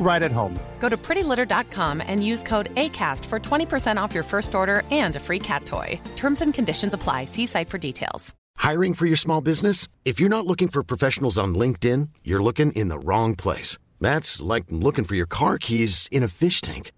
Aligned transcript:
right 0.00 0.22
at 0.22 0.32
home. 0.32 0.58
Go 0.80 0.88
to 0.88 0.96
prettylitter.com 0.96 2.02
and 2.06 2.24
use 2.24 2.42
code 2.42 2.74
ACAST 2.74 3.24
for 3.26 3.38
20% 3.38 4.00
off 4.00 4.14
your 4.14 4.22
first 4.22 4.54
order 4.54 4.82
and 4.90 5.16
a 5.16 5.20
free 5.20 5.38
cat 5.38 5.66
toy. 5.66 6.00
Terms 6.16 6.40
and 6.40 6.54
conditions 6.54 6.94
apply. 6.94 7.26
See 7.26 7.46
site 7.46 7.68
for 7.68 7.78
details. 7.78 8.34
Hiring 8.58 8.92
for 8.94 9.06
your 9.06 9.16
small 9.16 9.40
business? 9.40 9.86
If 10.04 10.18
you're 10.20 10.28
not 10.28 10.46
looking 10.46 10.68
for 10.68 10.82
professionals 10.82 11.38
on 11.38 11.54
LinkedIn, 11.54 12.08
you're 12.24 12.42
looking 12.42 12.72
in 12.72 12.88
the 12.88 12.98
wrong 12.98 13.36
place. 13.36 13.78
That's 14.00 14.42
like 14.42 14.64
looking 14.68 15.04
for 15.04 15.14
your 15.14 15.26
car 15.26 15.58
keys 15.58 16.08
in 16.10 16.22
a 16.22 16.28
fish 16.28 16.60
tank. 16.60 16.92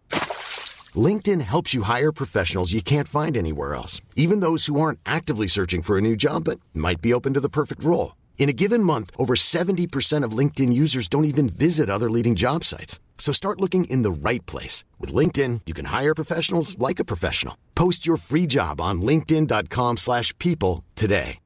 LinkedIn 0.94 1.40
helps 1.42 1.72
you 1.72 1.82
hire 1.82 2.12
professionals 2.12 2.72
you 2.72 2.82
can't 2.82 3.06
find 3.06 3.36
anywhere 3.36 3.74
else, 3.74 4.00
even 4.16 4.40
those 4.40 4.66
who 4.66 4.80
aren't 4.80 4.98
actively 5.06 5.46
searching 5.46 5.82
for 5.82 5.96
a 5.96 6.00
new 6.00 6.16
job 6.16 6.44
but 6.44 6.58
might 6.74 7.00
be 7.00 7.12
open 7.14 7.34
to 7.34 7.40
the 7.40 7.48
perfect 7.48 7.84
role. 7.84 8.12
In 8.40 8.48
a 8.48 8.54
given 8.54 8.82
month, 8.82 9.10
over 9.18 9.34
70% 9.34 10.24
of 10.24 10.32
LinkedIn 10.32 10.72
users 10.72 11.08
don't 11.08 11.26
even 11.26 11.46
visit 11.50 11.90
other 11.90 12.10
leading 12.10 12.34
job 12.36 12.64
sites. 12.64 12.98
So 13.18 13.32
start 13.32 13.60
looking 13.60 13.84
in 13.84 14.00
the 14.00 14.10
right 14.10 14.44
place. 14.46 14.82
With 14.98 15.12
LinkedIn, 15.12 15.60
you 15.66 15.74
can 15.74 15.84
hire 15.84 16.14
professionals 16.14 16.74
like 16.78 16.98
a 16.98 17.04
professional. 17.04 17.54
Post 17.74 18.06
your 18.06 18.16
free 18.16 18.46
job 18.46 18.80
on 18.80 19.02
linkedin.com 19.02 19.98
slash 19.98 20.36
people 20.38 20.84
today. 20.96 21.38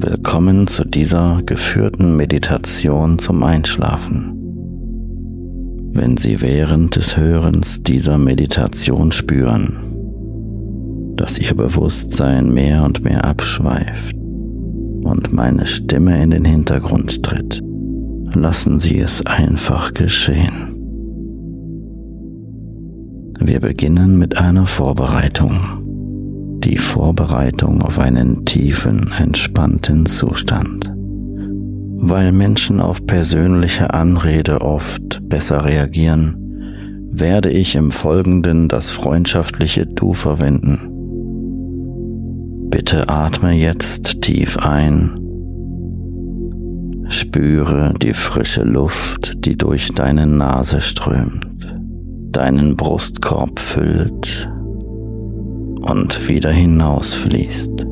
Willkommen 0.00 0.68
zu 0.68 0.84
dieser 0.84 1.42
geführten 1.42 2.16
Meditation 2.16 3.18
zum 3.18 3.42
Einschlafen. 3.42 4.37
Wenn 6.00 6.16
Sie 6.16 6.40
während 6.40 6.94
des 6.94 7.16
Hörens 7.16 7.82
dieser 7.82 8.18
Meditation 8.18 9.10
spüren, 9.10 11.16
dass 11.16 11.40
Ihr 11.40 11.54
Bewusstsein 11.54 12.54
mehr 12.54 12.84
und 12.84 13.02
mehr 13.02 13.24
abschweift 13.24 14.14
und 14.14 15.32
meine 15.32 15.66
Stimme 15.66 16.22
in 16.22 16.30
den 16.30 16.44
Hintergrund 16.44 17.24
tritt, 17.24 17.60
lassen 18.32 18.78
Sie 18.78 19.00
es 19.00 19.26
einfach 19.26 19.92
geschehen. 19.92 20.76
Wir 23.40 23.58
beginnen 23.58 24.18
mit 24.18 24.38
einer 24.38 24.68
Vorbereitung 24.68 26.60
die 26.62 26.76
Vorbereitung 26.76 27.82
auf 27.82 27.98
einen 27.98 28.44
tiefen, 28.44 29.12
entspannten 29.18 30.06
Zustand. 30.06 30.87
Weil 32.00 32.30
Menschen 32.30 32.80
auf 32.80 33.04
persönliche 33.04 33.92
Anrede 33.92 34.60
oft 34.60 35.20
besser 35.28 35.64
reagieren, 35.64 36.36
werde 37.10 37.50
ich 37.50 37.74
im 37.74 37.90
Folgenden 37.90 38.68
das 38.68 38.88
freundschaftliche 38.88 39.84
Du 39.84 40.14
verwenden. 40.14 40.78
Bitte 42.70 43.08
atme 43.08 43.52
jetzt 43.52 44.22
tief 44.22 44.58
ein. 44.58 45.14
Spüre 47.08 47.94
die 48.00 48.14
frische 48.14 48.62
Luft, 48.62 49.44
die 49.44 49.56
durch 49.56 49.92
deine 49.92 50.26
Nase 50.26 50.80
strömt, 50.80 51.74
deinen 52.30 52.76
Brustkorb 52.76 53.58
füllt 53.58 54.48
und 55.80 56.28
wieder 56.28 56.50
hinausfließt. 56.50 57.87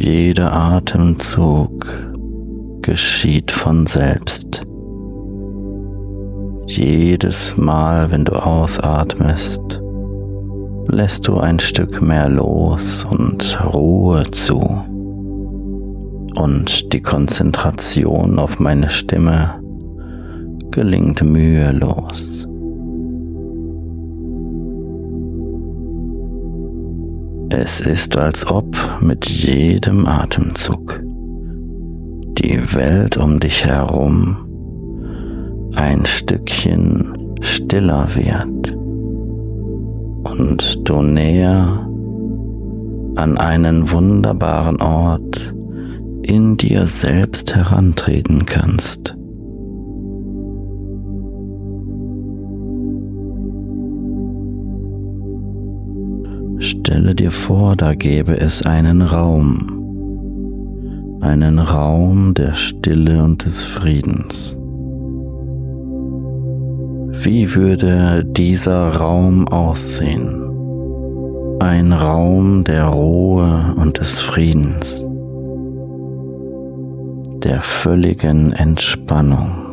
Jeder 0.00 0.52
Atemzug 0.52 1.84
geschieht 2.82 3.50
von 3.50 3.84
selbst. 3.84 4.60
Jedes 6.68 7.56
Mal, 7.56 8.08
wenn 8.12 8.24
du 8.24 8.34
ausatmest, 8.34 9.60
lässt 10.86 11.26
du 11.26 11.38
ein 11.38 11.58
Stück 11.58 12.00
mehr 12.00 12.28
los 12.28 13.04
und 13.10 13.58
Ruhe 13.74 14.22
zu. 14.30 14.60
Und 16.36 16.92
die 16.92 17.02
Konzentration 17.02 18.38
auf 18.38 18.60
meine 18.60 18.90
Stimme 18.90 19.60
gelingt 20.70 21.24
mühelos. 21.24 22.37
Es 27.50 27.80
ist, 27.80 28.16
als 28.18 28.46
ob 28.50 28.76
mit 29.00 29.28
jedem 29.28 30.06
Atemzug 30.06 31.00
die 32.38 32.60
Welt 32.74 33.16
um 33.16 33.40
dich 33.40 33.64
herum 33.64 34.36
ein 35.74 36.04
Stückchen 36.04 37.34
stiller 37.40 38.06
wird 38.14 38.76
und 40.38 40.88
du 40.88 41.02
näher 41.02 41.88
an 43.16 43.38
einen 43.38 43.90
wunderbaren 43.90 44.80
Ort 44.80 45.52
in 46.22 46.56
dir 46.56 46.86
selbst 46.86 47.54
herantreten 47.54 48.44
kannst. 48.44 49.17
Stelle 56.60 57.14
dir 57.14 57.30
vor, 57.30 57.76
da 57.76 57.94
gäbe 57.94 58.40
es 58.40 58.66
einen 58.66 59.02
Raum, 59.02 61.20
einen 61.20 61.60
Raum 61.60 62.34
der 62.34 62.54
Stille 62.54 63.22
und 63.22 63.44
des 63.44 63.62
Friedens. 63.62 64.56
Wie 67.22 67.54
würde 67.54 68.24
dieser 68.24 68.96
Raum 68.96 69.46
aussehen? 69.46 70.50
Ein 71.60 71.92
Raum 71.92 72.64
der 72.64 72.86
Ruhe 72.86 73.74
und 73.76 74.00
des 74.00 74.20
Friedens, 74.20 75.06
der 77.44 77.60
völligen 77.60 78.52
Entspannung. 78.52 79.67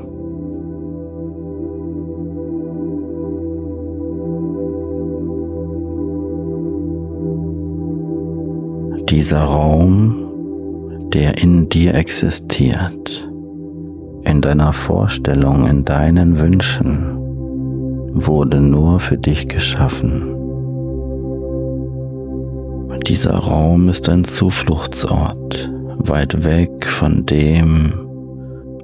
Dieser 9.16 9.44
Raum, 9.44 11.10
der 11.14 11.42
in 11.42 11.70
dir 11.70 11.96
existiert, 11.96 13.26
in 14.26 14.42
deiner 14.42 14.74
Vorstellung, 14.74 15.66
in 15.68 15.86
deinen 15.86 16.38
Wünschen, 16.38 17.16
wurde 18.12 18.60
nur 18.60 19.00
für 19.00 19.18
dich 19.18 19.48
geschaffen. 19.48 20.36
Dieser 23.08 23.36
Raum 23.36 23.88
ist 23.88 24.10
ein 24.10 24.26
Zufluchtsort, 24.26 25.72
weit 26.00 26.44
weg 26.44 26.86
von 26.86 27.26
dem, 27.26 27.94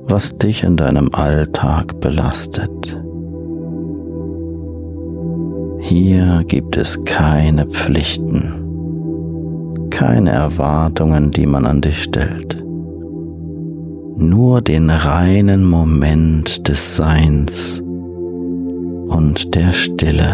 was 0.04 0.38
dich 0.38 0.64
in 0.64 0.78
deinem 0.78 1.10
Alltag 1.12 2.00
belastet. 2.00 2.98
Hier 5.82 6.46
gibt 6.48 6.78
es 6.78 7.04
keine 7.04 7.66
Pflichten, 7.66 8.61
keine 10.02 10.32
Erwartungen, 10.32 11.30
die 11.30 11.46
man 11.46 11.68
an 11.68 11.80
dich 11.80 12.02
stellt. 12.02 12.58
Nur 14.16 14.60
den 14.64 14.90
reinen 14.90 15.64
Moment 15.64 16.68
des 16.68 16.96
Seins 16.96 17.84
und 19.06 19.54
der 19.54 19.74
Stille. 19.74 20.26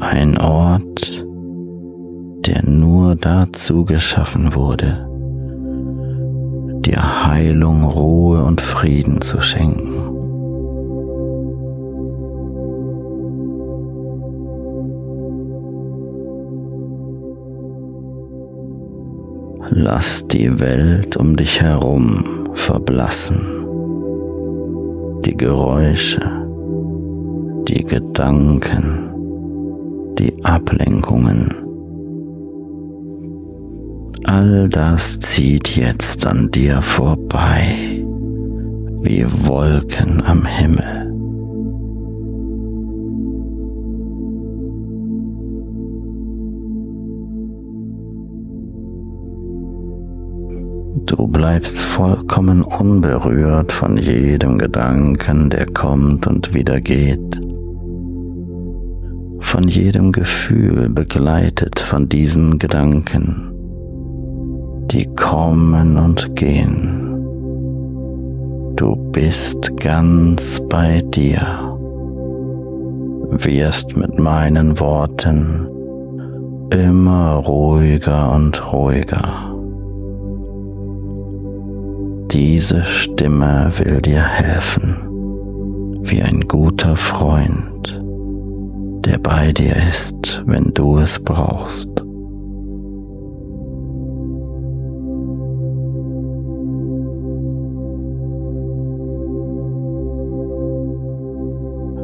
Ein 0.00 0.36
Ort, 0.36 1.24
der 2.44 2.62
nur 2.68 3.16
dazu 3.16 3.86
geschaffen 3.86 4.54
wurde, 4.54 5.08
dir 6.84 7.26
Heilung, 7.26 7.84
Ruhe 7.84 8.44
und 8.44 8.60
Frieden 8.60 9.22
zu 9.22 9.40
schenken. 9.40 9.89
Lass 19.70 20.26
die 20.26 20.60
Welt 20.60 21.16
um 21.16 21.36
dich 21.36 21.60
herum 21.60 22.48
verblassen. 22.54 23.40
Die 25.24 25.36
Geräusche, 25.36 26.20
die 27.68 27.84
Gedanken, 27.84 29.10
die 30.18 30.44
Ablenkungen 30.44 31.60
All 34.24 34.68
das 34.68 35.18
zieht 35.18 35.76
jetzt 35.76 36.26
an 36.26 36.50
dir 36.50 36.82
vorbei, 36.82 38.04
wie 39.02 39.26
Wolken 39.44 40.22
am 40.24 40.44
Himmel. 40.44 40.99
Du 51.10 51.26
bleibst 51.26 51.80
vollkommen 51.80 52.62
unberührt 52.62 53.72
von 53.72 53.96
jedem 53.96 54.58
Gedanken, 54.58 55.50
der 55.50 55.66
kommt 55.66 56.28
und 56.28 56.54
wieder 56.54 56.80
geht. 56.80 57.40
Von 59.40 59.66
jedem 59.66 60.12
Gefühl 60.12 60.88
begleitet 60.88 61.80
von 61.80 62.08
diesen 62.08 62.60
Gedanken 62.60 63.50
die 64.92 65.06
kommen 65.14 65.96
und 65.96 66.34
gehen. 66.34 67.06
Du 68.76 68.96
bist 69.12 69.76
ganz 69.76 70.60
bei 70.68 71.02
dir, 71.02 71.40
wirst 73.30 73.96
mit 73.96 74.18
meinen 74.18 74.80
Worten 74.80 75.68
immer 76.72 77.34
ruhiger 77.34 78.32
und 78.32 78.72
ruhiger. 78.72 79.49
Diese 82.32 82.84
Stimme 82.84 83.72
will 83.78 84.00
dir 84.00 84.22
helfen, 84.22 84.98
wie 86.02 86.22
ein 86.22 86.42
guter 86.46 86.94
Freund, 86.94 88.00
der 89.04 89.18
bei 89.18 89.50
dir 89.50 89.74
ist, 89.88 90.40
wenn 90.46 90.70
du 90.72 90.98
es 90.98 91.18
brauchst. 91.18 91.88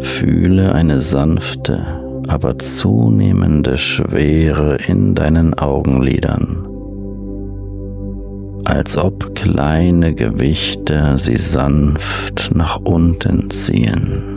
Fühle 0.00 0.74
eine 0.74 1.00
sanfte, 1.00 1.86
aber 2.26 2.58
zunehmende 2.58 3.78
Schwere 3.78 4.78
in 4.88 5.14
deinen 5.14 5.56
Augenlidern, 5.56 6.65
als 8.64 8.96
ob 8.96 9.34
kleine 9.34 10.14
Gewichte 10.14 11.16
sie 11.16 11.36
sanft 11.36 12.50
nach 12.54 12.80
unten 12.80 13.50
ziehen. 13.50 14.36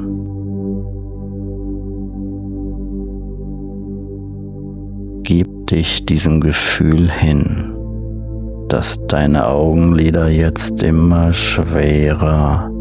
Gib 5.24 5.68
dich 5.68 6.06
diesem 6.06 6.42
Gefühl 6.42 7.10
hin, 7.10 7.76
dass 8.68 9.00
deine 9.08 9.48
Augenlider 9.48 10.30
jetzt 10.30 10.82
immer 10.84 11.34
schwerer 11.34 12.72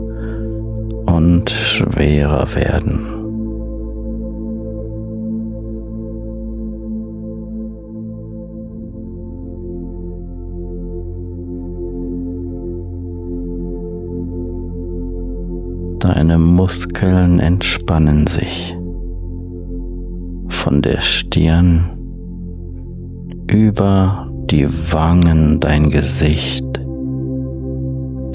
und 1.06 1.50
schwerer 1.50 2.46
werden. 2.55 3.18
Deine 16.29 16.41
Muskeln 16.41 17.41
entspannen 17.41 18.27
sich 18.27 18.77
von 20.49 20.83
der 20.83 21.01
Stirn 21.01 21.89
über 23.51 24.29
die 24.51 24.69
Wangen, 24.93 25.59
dein 25.59 25.89
Gesicht, 25.89 26.67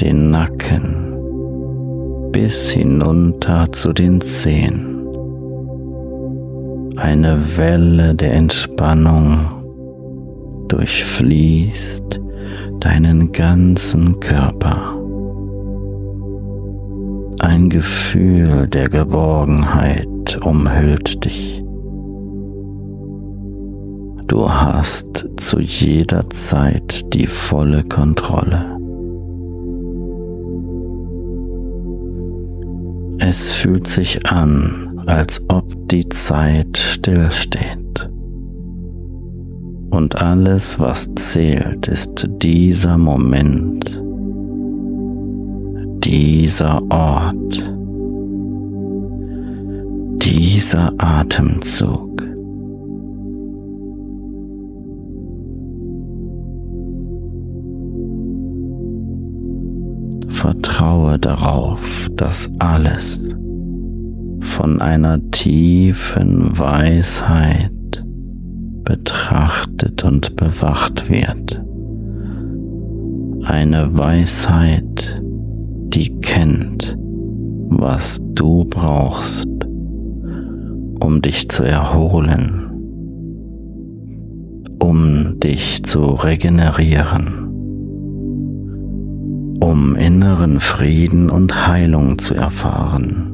den 0.02 0.32
Nacken 0.32 1.14
bis 2.32 2.68
hinunter 2.72 3.72
zu 3.72 3.94
den 3.94 4.20
Zehen. 4.22 5.06
Eine 6.98 7.38
Welle 7.58 8.16
der 8.16 8.34
Entspannung 8.34 9.38
durchfließt 10.68 12.20
deinen 12.80 13.32
ganzen 13.32 14.20
Körper. 14.20 15.03
Ein 17.44 17.70
Gefühl 17.70 18.68
der 18.70 18.88
Geborgenheit 18.88 20.40
umhüllt 20.46 21.26
dich. 21.26 21.62
Du 24.28 24.50
hast 24.50 25.30
zu 25.36 25.60
jeder 25.60 26.30
Zeit 26.30 27.14
die 27.14 27.28
volle 27.28 27.84
Kontrolle. 27.84 28.78
Es 33.20 33.52
fühlt 33.52 33.88
sich 33.88 34.26
an, 34.32 35.02
als 35.06 35.44
ob 35.50 35.90
die 35.90 36.08
Zeit 36.08 36.78
stillsteht. 36.78 38.10
Und 39.90 40.16
alles, 40.22 40.80
was 40.80 41.10
zählt, 41.16 41.90
ist 41.90 42.26
dieser 42.42 42.98
Moment, 42.98 44.03
dieser 46.14 46.80
Ort, 46.92 47.58
dieser 50.22 50.94
Atemzug. 51.00 52.22
Vertraue 60.30 61.18
darauf, 61.18 62.08
dass 62.16 62.48
alles 62.60 63.28
von 64.42 64.82
einer 64.82 65.20
tiefen 65.32 66.56
Weisheit 66.60 67.72
betrachtet 68.84 70.04
und 70.04 70.36
bewacht 70.36 71.10
wird. 71.10 71.60
Eine 73.46 73.98
Weisheit, 73.98 75.23
die 75.94 76.20
kennt, 76.20 76.98
was 77.70 78.22
du 78.34 78.66
brauchst, 78.66 79.48
um 81.00 81.22
dich 81.22 81.50
zu 81.50 81.64
erholen, 81.64 82.72
um 84.80 85.40
dich 85.40 85.84
zu 85.84 86.02
regenerieren 86.02 87.44
um 89.64 89.96
inneren 89.96 90.60
Frieden 90.60 91.30
und 91.30 91.68
Heilung 91.68 92.18
zu 92.18 92.34
erfahren. 92.34 93.30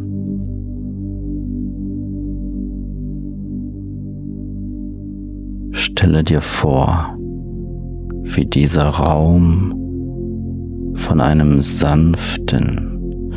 Stelle 5.72 6.24
dir 6.24 6.42
vor, 6.42 7.18
wie 8.24 8.46
dieser 8.46 8.90
Raum 8.90 9.79
von 11.10 11.22
einem 11.22 11.60
sanften, 11.64 13.34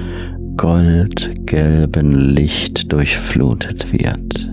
goldgelben 0.58 2.34
Licht 2.34 2.92
durchflutet 2.92 3.90
wird. 3.94 4.50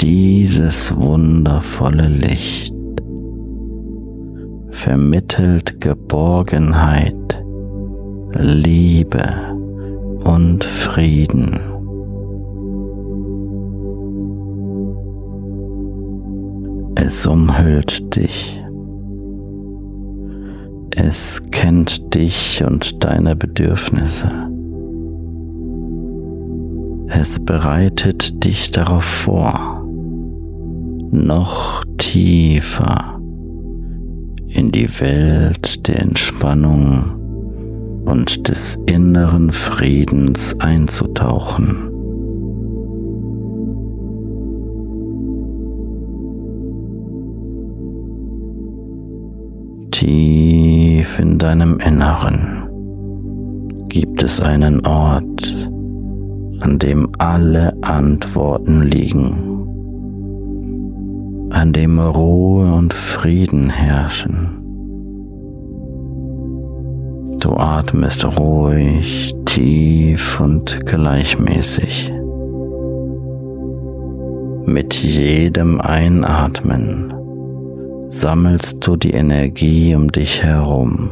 Dieses 0.00 0.96
wundervolle 0.96 2.06
Licht 2.06 2.72
vermittelt 4.70 5.80
Geborgenheit, 5.80 7.42
Liebe 8.38 9.55
und 10.26 10.64
Frieden. 10.64 11.60
Es 16.96 17.26
umhüllt 17.26 18.16
dich. 18.16 18.60
Es 20.90 21.42
kennt 21.52 22.14
dich 22.14 22.64
und 22.66 23.04
deine 23.04 23.36
Bedürfnisse. 23.36 24.30
Es 27.08 27.38
bereitet 27.38 28.42
dich 28.42 28.72
darauf 28.72 29.04
vor, 29.04 29.86
noch 31.10 31.84
tiefer 31.98 33.20
in 34.48 34.72
die 34.72 34.88
Welt 35.00 35.86
der 35.86 36.00
Entspannung 36.00 37.15
und 38.06 38.48
des 38.48 38.78
inneren 38.86 39.52
Friedens 39.52 40.58
einzutauchen. 40.60 41.90
Tief 49.90 51.18
in 51.18 51.38
deinem 51.38 51.78
Inneren 51.78 52.68
gibt 53.88 54.22
es 54.22 54.40
einen 54.40 54.84
Ort, 54.86 55.54
an 56.60 56.78
dem 56.78 57.08
alle 57.18 57.76
Antworten 57.82 58.82
liegen 58.82 59.56
an 61.56 61.72
dem 61.72 61.98
Ruhe 61.98 62.70
und 62.74 62.92
Frieden 62.92 63.70
herrschen. 63.70 64.55
Du 67.46 67.54
atmest 67.54 68.24
ruhig, 68.40 69.32
tief 69.44 70.40
und 70.40 70.84
gleichmäßig. 70.84 72.10
Mit 74.64 74.94
jedem 74.94 75.80
Einatmen 75.80 77.14
sammelst 78.08 78.84
du 78.84 78.96
die 78.96 79.12
Energie 79.12 79.94
um 79.94 80.10
dich 80.10 80.42
herum. 80.42 81.10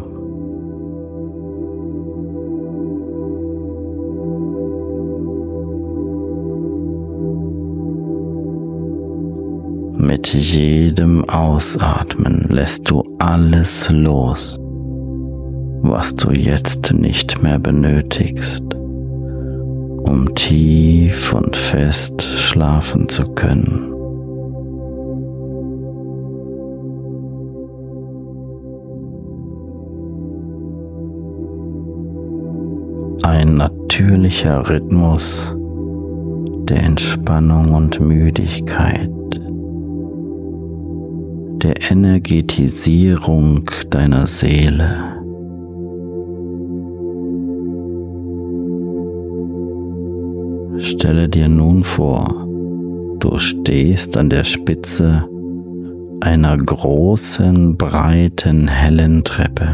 Mit 9.93 10.35
jedem 10.35 11.25
Ausatmen 11.29 12.47
lässt 12.49 12.91
du 12.91 13.05
alles 13.21 13.89
los, 13.89 14.59
was 15.85 16.17
du 16.17 16.33
jetzt 16.33 16.93
nicht 16.95 17.43
mehr 17.43 17.59
benötigst, 17.59 18.63
um 18.75 20.35
tief 20.35 21.35
und 21.35 21.55
fest 21.55 22.23
schlafen 22.23 23.09
zu 23.11 23.25
können. 23.35 23.91
Ein 33.23 33.55
natürlicher 33.57 34.69
Rhythmus 34.69 35.55
der 36.69 36.83
Entspannung 36.83 37.75
und 37.75 38.01
Müdigkeit 38.01 39.11
der 41.63 41.91
Energetisierung 41.91 43.71
deiner 43.91 44.27
Seele. 44.27 45.14
Stelle 50.79 51.29
dir 51.29 51.49
nun 51.49 51.85
vor, 51.85 52.47
du 53.21 53.39
stehst 53.39 54.17
an 54.17 54.29
der 54.29 54.45
Spitze 54.45 55.25
einer 56.21 56.57
großen, 56.57 57.77
breiten, 57.77 58.67
hellen 58.67 59.23
Treppe. 59.25 59.69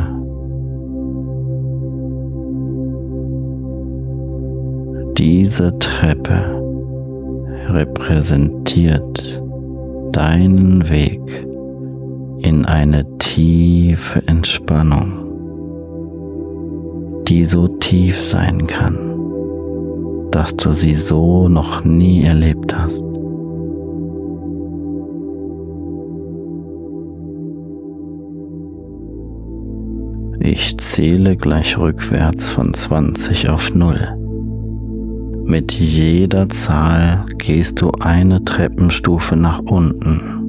Diese 5.17 5.79
Treppe 5.79 6.61
repräsentiert 7.69 9.43
deinen 10.13 10.89
Weg 10.91 11.21
in 12.43 12.65
eine 12.65 13.05
tiefe 13.19 14.23
Entspannung, 14.27 15.13
die 17.29 17.45
so 17.47 17.69
tief 17.69 18.23
sein 18.23 18.67
kann, 18.67 19.10
dass 20.31 20.57
du 20.57 20.73
sie 20.73 20.95
so 20.95 21.49
noch 21.49 21.85
nie 21.85 22.23
erlebt 22.23 22.77
hast. 22.77 23.05
Ich 30.43 30.79
zähle 30.79 31.37
gleich 31.37 31.79
rückwärts 31.79 32.49
von 32.49 32.73
20 32.73 33.49
auf 33.51 33.75
0. 33.75 33.97
Mit 35.45 35.73
jeder 35.73 36.49
Zahl 36.49 37.27
gehst 37.39 37.83
du 37.83 37.91
eine 38.01 38.45
Treppenstufe 38.45 39.37
nach 39.37 39.61
unten 39.61 40.41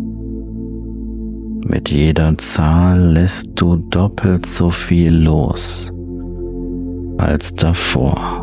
mit 1.72 1.90
jeder 1.90 2.38
Zahl 2.38 3.14
lässt 3.14 3.52
du 3.56 3.78
doppelt 3.78 4.46
so 4.46 4.72
viel 4.72 5.16
los 5.16 5.94
als 7.18 7.54
davor. 7.54 8.41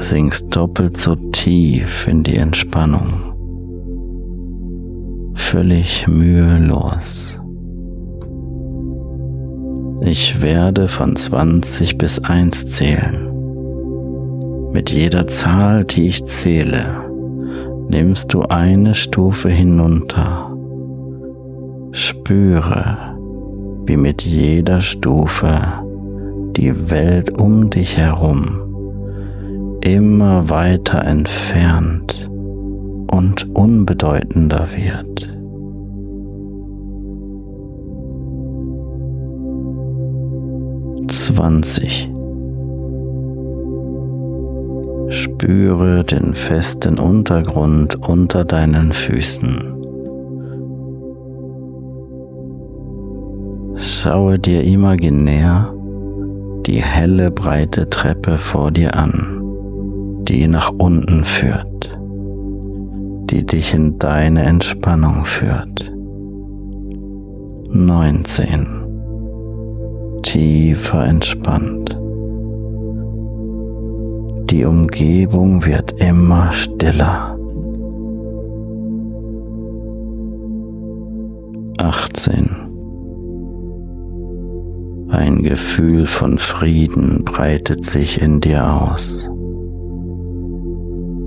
Sinkst 0.00 0.54
doppelt 0.54 0.96
so 0.96 1.16
tief 1.32 2.06
in 2.06 2.22
die 2.22 2.36
Entspannung. 2.36 3.34
Völlig 5.34 6.06
mühelos. 6.06 7.38
Ich 10.00 10.40
werde 10.40 10.88
von 10.88 11.16
20 11.16 11.98
bis 11.98 12.20
1 12.20 12.66
zählen. 12.66 13.28
Mit 14.72 14.90
jeder 14.90 15.26
Zahl, 15.26 15.84
die 15.84 16.06
ich 16.06 16.24
zähle, 16.26 17.00
nimmst 17.88 18.32
du 18.32 18.42
eine 18.42 18.94
Stufe 18.94 19.48
hinunter 19.48 20.56
Spüre, 21.90 23.16
wie 23.84 23.96
mit 23.96 24.22
jeder 24.22 24.80
Stufe 24.80 25.58
die 26.56 26.90
Welt 26.90 27.40
um 27.40 27.68
dich 27.68 27.96
herum 27.96 28.67
immer 29.82 30.50
weiter 30.50 31.04
entfernt 31.04 32.28
und 33.10 33.48
unbedeutender 33.56 34.66
wird. 34.76 35.28
Zwanzig. 41.10 42.10
Spüre 45.10 46.04
den 46.04 46.34
festen 46.34 46.98
Untergrund 46.98 47.96
unter 48.08 48.44
deinen 48.44 48.92
Füßen. 48.92 49.74
Schaue 53.76 54.38
dir 54.38 54.64
imaginär 54.64 55.72
die 56.66 56.82
helle 56.82 57.30
breite 57.30 57.88
Treppe 57.88 58.32
vor 58.32 58.70
dir 58.70 58.94
an, 58.94 59.47
die 60.28 60.46
nach 60.46 60.70
unten 60.76 61.24
führt, 61.24 61.98
die 63.30 63.46
dich 63.46 63.74
in 63.74 63.98
deine 63.98 64.42
Entspannung 64.42 65.24
führt. 65.24 65.90
19. 67.70 68.66
Tiefer 70.22 71.06
entspannt. 71.06 71.98
Die 74.50 74.64
Umgebung 74.64 75.64
wird 75.64 76.00
immer 76.02 76.52
stiller. 76.52 77.36
18 81.80 82.68
ein 85.10 85.42
Gefühl 85.42 86.06
von 86.06 86.38
Frieden 86.38 87.24
breitet 87.24 87.84
sich 87.84 88.20
in 88.20 88.40
dir 88.40 88.70
aus. 88.70 89.27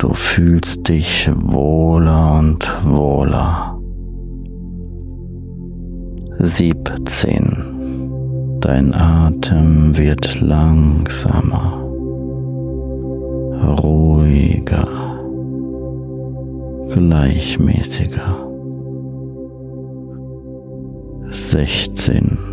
Du 0.01 0.13
fühlst 0.15 0.89
dich 0.89 1.29
wohler 1.31 2.39
und 2.39 2.67
wohler. 2.83 3.79
17. 6.39 8.57
Dein 8.61 8.95
Atem 8.95 9.95
wird 9.95 10.41
langsamer, 10.41 11.83
ruhiger, 13.83 14.87
gleichmäßiger. 16.95 18.49
16. 21.29 22.50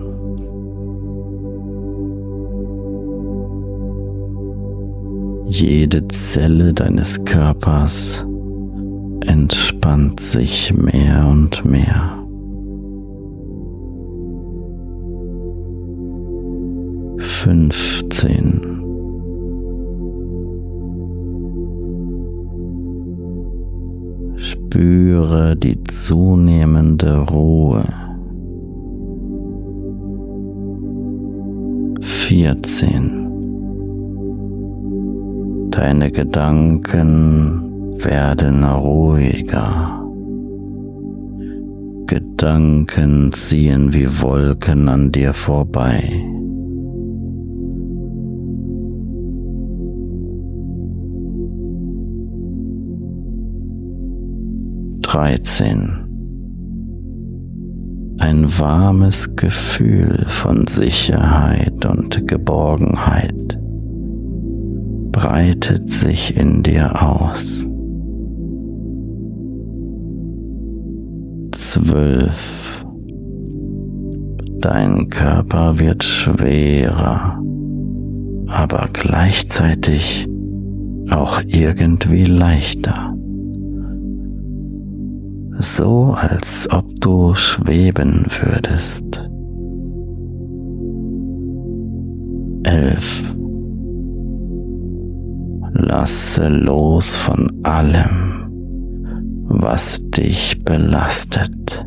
Jede 5.50 6.06
Zelle 6.08 6.74
deines 6.74 7.24
Körpers 7.24 8.24
entspannt 9.26 10.20
sich 10.20 10.74
mehr 10.74 11.26
und 11.30 11.64
mehr. 11.64 12.22
Fünfzehn. 17.18 18.84
Spüre 24.36 25.56
die 25.56 25.82
zunehmende 25.84 27.20
Ruhe. 27.20 27.84
Vierzehn. 32.02 33.27
Deine 35.78 36.10
Gedanken 36.10 37.94
werden 38.02 38.64
ruhiger. 38.64 40.04
Gedanken 42.08 43.30
ziehen 43.32 43.94
wie 43.94 44.08
Wolken 44.20 44.88
an 44.88 45.12
dir 45.12 45.32
vorbei. 45.32 46.02
Dreizehn. 55.02 56.08
Ein 58.18 58.46
warmes 58.58 59.36
Gefühl 59.36 60.24
von 60.26 60.66
Sicherheit 60.66 61.86
und 61.86 62.26
Geborgenheit 62.26 63.57
breitet 65.18 65.90
sich 65.90 66.36
in 66.36 66.62
dir 66.62 67.02
aus. 67.02 67.66
Zwölf. 71.56 72.84
Dein 74.60 75.08
Körper 75.10 75.80
wird 75.80 76.04
schwerer, 76.04 77.42
aber 78.46 78.88
gleichzeitig 78.92 80.28
auch 81.10 81.40
irgendwie 81.48 82.24
leichter. 82.24 83.12
So 85.58 86.14
als 86.16 86.68
ob 86.70 86.84
du 87.00 87.34
schweben 87.34 88.24
würdest. 88.40 89.28
Elf. 92.62 93.37
Lasse 95.80 96.48
los 96.48 97.14
von 97.14 97.60
allem, 97.62 98.50
was 99.44 100.02
dich 100.10 100.58
belastet. 100.64 101.86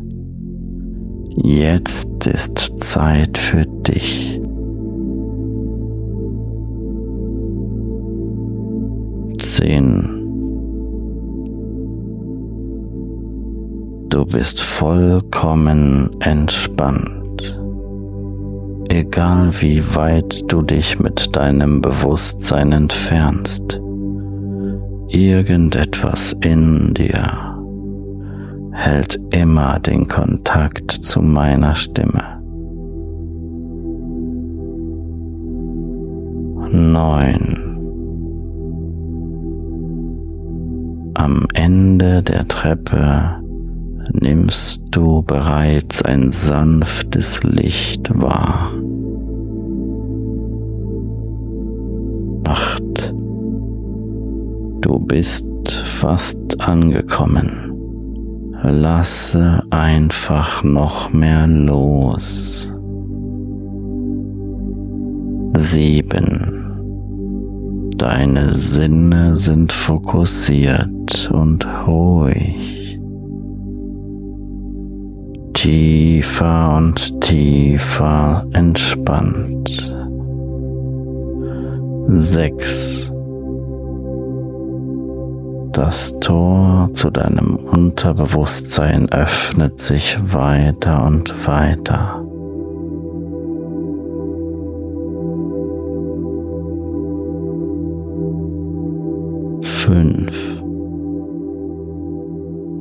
Jetzt 1.36 2.26
ist 2.26 2.72
Zeit 2.78 3.36
für 3.36 3.66
dich. 3.66 4.40
Zehn. 9.38 10.08
Du 14.08 14.24
bist 14.24 14.60
vollkommen 14.60 16.10
entspannt 16.20 17.22
egal 18.92 19.50
wie 19.60 19.82
weit 19.94 20.52
du 20.52 20.62
dich 20.62 20.98
mit 20.98 21.34
deinem 21.34 21.80
Bewusstsein 21.80 22.72
entfernst, 22.72 23.80
irgendetwas 25.14 26.34
in 26.40 26.94
dir 26.94 27.52
hält 28.72 29.20
immer 29.30 29.78
den 29.80 30.08
Kontakt 30.08 30.90
zu 30.90 31.20
meiner 31.20 31.74
Stimme. 31.74 32.40
Neun. 36.70 37.68
Am 41.14 41.46
Ende 41.54 42.22
der 42.22 42.48
Treppe 42.48 43.42
nimmst 44.12 44.82
du 44.90 45.22
bereits 45.22 46.02
ein 46.02 46.32
sanftes 46.32 47.42
Licht 47.42 48.10
wahr. 48.14 48.72
Du 54.82 54.98
bist 54.98 55.70
fast 55.84 56.60
angekommen. 56.60 57.72
Lasse 58.62 59.62
einfach 59.70 60.62
noch 60.62 61.12
mehr 61.12 61.46
los. 61.46 62.68
Sieben. 65.56 66.58
Deine 67.96 68.52
Sinne 68.52 69.36
sind 69.36 69.72
fokussiert 69.72 71.30
und 71.32 71.66
ruhig 71.86 72.82
tiefer 75.62 76.76
und 76.76 77.20
tiefer 77.20 78.44
entspannt. 78.52 79.94
Sechs. 82.08 83.08
Das 85.72 86.14
Tor 86.20 86.90
zu 86.94 87.10
deinem 87.10 87.56
Unterbewusstsein 87.56 89.10
öffnet 89.10 89.80
sich 89.80 90.18
weiter 90.32 91.04
und 91.06 91.46
weiter. 91.46 92.24
Fünf. 99.62 100.62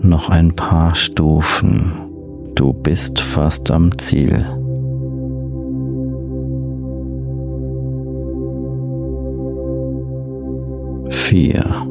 Noch 0.04 0.30
ein 0.30 0.56
paar 0.56 0.96
Stufen 0.96 2.12
Du 2.56 2.74
bist 2.74 3.20
fast 3.20 3.72
am 3.72 3.98
Ziel. 3.98 4.46
Vier. 11.10 11.91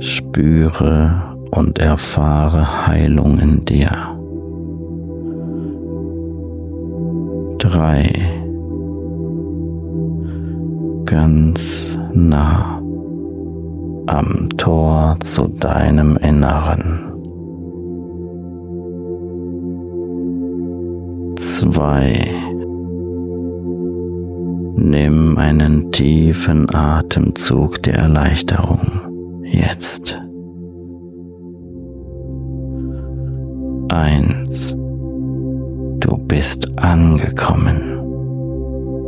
Spüre 0.00 1.36
und 1.50 1.78
erfahre 1.78 2.86
Heilung 2.86 3.38
in 3.38 3.64
dir. 3.64 3.90
Drei. 7.58 8.10
Ganz 11.04 11.96
nah 12.12 12.80
am 14.06 14.48
Tor 14.56 15.16
zu 15.20 15.48
deinem 15.48 16.16
Inneren. 16.16 17.08
zwei. 21.58 22.18
Nimm 24.76 25.38
einen 25.38 25.90
tiefen 25.92 26.72
Atemzug 26.72 27.82
der 27.82 27.94
Erleichterung 27.94 29.07
jetzt. 29.48 30.18
Eins. 33.90 34.76
Du 36.00 36.16
bist 36.16 36.78
angekommen. 36.78 37.98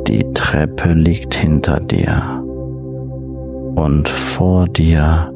Die 0.06 0.24
Treppe 0.34 0.92
liegt 0.94 1.34
hinter 1.34 1.80
dir 1.80 2.42
und 3.76 4.08
vor 4.08 4.66
dir 4.66 5.32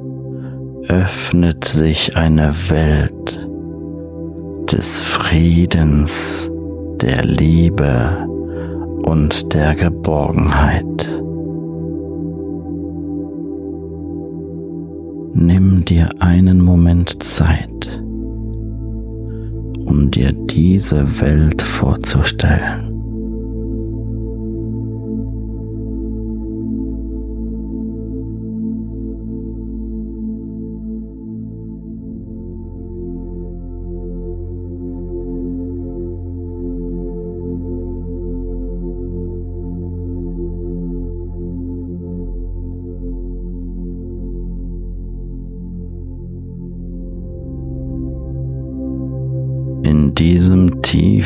öffnet 0.88 1.64
sich 1.64 2.17
eine 2.17 2.53
Welt 2.69 3.49
des 4.71 5.01
Friedens 5.01 6.51
der 7.01 7.25
Liebe 7.25 8.27
und 9.07 9.55
der 9.55 9.75
Geborgenheit. 9.75 11.23
Nimm 15.37 15.85
dir 15.85 16.11
einen 16.20 16.61
Moment 16.61 17.23
Zeit, 17.23 18.01
um 19.85 20.09
dir 20.11 20.33
diese 20.33 21.20
Welt 21.20 21.61
vorzustellen. 21.61 22.93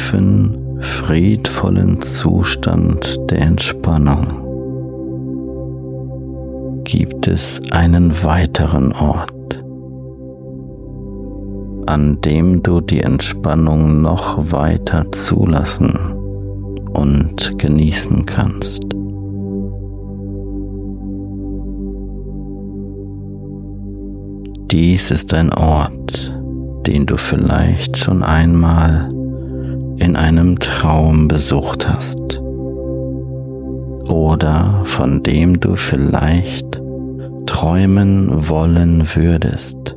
Tiefen, 0.09 0.79
friedvollen 0.81 2.01
Zustand 2.01 3.19
der 3.31 3.41
Entspannung 3.41 4.45
gibt 6.85 7.27
es 7.27 7.61
einen 7.71 8.13
weiteren 8.25 8.93
Ort, 8.93 9.63
an 11.87 12.19
dem 12.23 12.63
du 12.63 12.81
die 12.81 13.01
Entspannung 13.01 14.01
noch 14.01 14.51
weiter 14.51 15.13
zulassen 15.13 15.95
und 16.95 17.59
genießen 17.59 18.25
kannst. 18.25 18.83
Dies 24.71 25.11
ist 25.11 25.35
ein 25.35 25.53
Ort, 25.53 26.35
den 26.87 27.05
du 27.05 27.19
vielleicht 27.19 27.99
schon 27.99 28.23
einmal 28.23 29.11
in 29.99 30.17
einem 30.17 30.59
Traum 30.59 31.29
besucht 31.29 31.89
hast 31.89 32.41
oder 34.09 34.83
von 34.85 35.23
dem 35.23 35.61
du 35.61 35.77
vielleicht 35.77 36.81
träumen 37.47 38.49
wollen 38.49 39.07
würdest. 39.15 39.97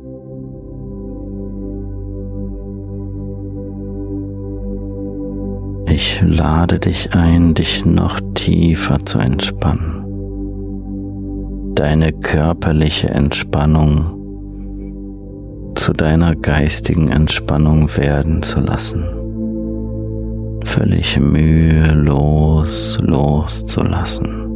Ich 5.86 6.22
lade 6.22 6.78
dich 6.78 7.14
ein, 7.14 7.54
dich 7.54 7.84
noch 7.84 8.20
tiefer 8.34 9.04
zu 9.04 9.18
entspannen. 9.18 9.98
Deine 11.74 12.12
körperliche 12.12 13.10
Entspannung 13.10 14.18
zu 15.74 15.92
deiner 15.92 16.34
geistigen 16.34 17.08
Entspannung 17.08 17.94
werden 17.96 18.42
zu 18.42 18.60
lassen. 18.60 19.21
Völlig 20.64 21.18
mühelos 21.18 22.98
loszulassen. 23.00 24.46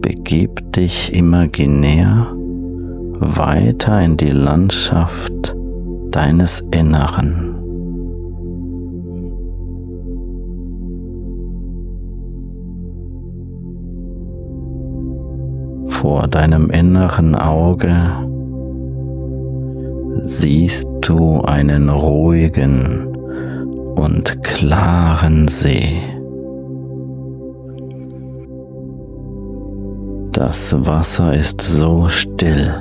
Begib 0.00 0.72
dich 0.72 1.16
imaginär 1.16 2.32
weiter 3.18 4.02
in 4.02 4.16
die 4.16 4.30
Landschaft 4.30 5.54
deines 6.10 6.64
Inneren. 6.72 7.56
vor 16.06 16.28
deinem 16.28 16.70
inneren 16.70 17.34
Auge 17.34 17.96
siehst 20.22 20.88
du 21.02 21.40
einen 21.42 21.88
ruhigen 21.88 23.06
und 23.96 24.42
klaren 24.42 25.48
See. 25.48 26.02
Das 30.32 30.74
Wasser 30.86 31.32
ist 31.32 31.62
so 31.62 32.08
still, 32.08 32.74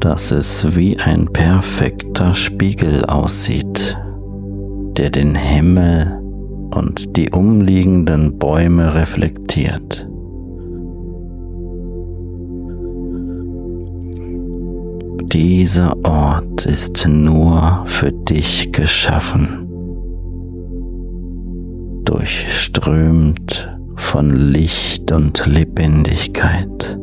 dass 0.00 0.30
es 0.30 0.76
wie 0.76 0.96
ein 0.98 1.26
perfekter 1.32 2.34
Spiegel 2.34 3.04
aussieht, 3.06 3.98
der 4.96 5.10
den 5.10 5.34
Himmel 5.34 6.20
und 6.74 7.16
die 7.16 7.30
umliegenden 7.30 8.38
Bäume 8.38 8.94
reflektiert. 8.94 10.09
Dieser 15.32 15.96
Ort 16.04 16.66
ist 16.66 17.06
nur 17.06 17.84
für 17.84 18.10
dich 18.10 18.72
geschaffen, 18.72 19.68
durchströmt 22.04 23.78
von 23.94 24.50
Licht 24.52 25.12
und 25.12 25.46
Lebendigkeit. 25.46 26.98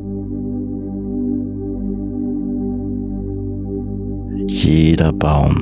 Jeder 4.47 5.13
Baum, 5.13 5.55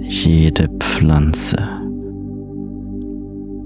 jede 0.00 0.68
Pflanze, 0.78 1.58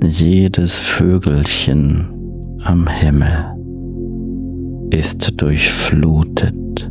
jedes 0.03 0.75
Vögelchen 0.75 2.09
am 2.65 2.89
Himmel 2.89 3.56
ist 4.91 5.41
durchflutet 5.41 6.91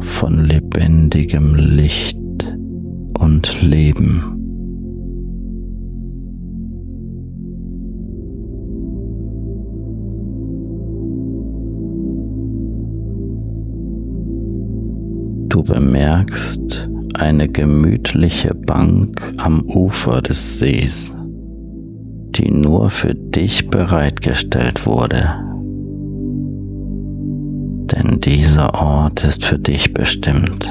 von 0.00 0.44
lebendigem 0.44 1.54
Licht 1.54 2.18
und 3.18 3.62
Leben. 3.62 4.24
Du 15.48 15.62
bemerkst 15.62 16.88
eine 17.14 17.48
gemütliche 17.48 18.54
Bank 18.54 19.32
am 19.36 19.62
Ufer 19.62 20.22
des 20.22 20.58
Sees, 20.58 21.14
die 22.30 22.50
nur 22.50 22.90
für 22.90 23.14
dich 23.14 23.68
bereitgestellt 23.68 24.86
wurde 24.86 25.51
denn 27.92 28.20
dieser 28.20 28.74
Ort 28.74 29.22
ist 29.24 29.44
für 29.44 29.58
dich 29.58 29.92
bestimmt. 29.92 30.66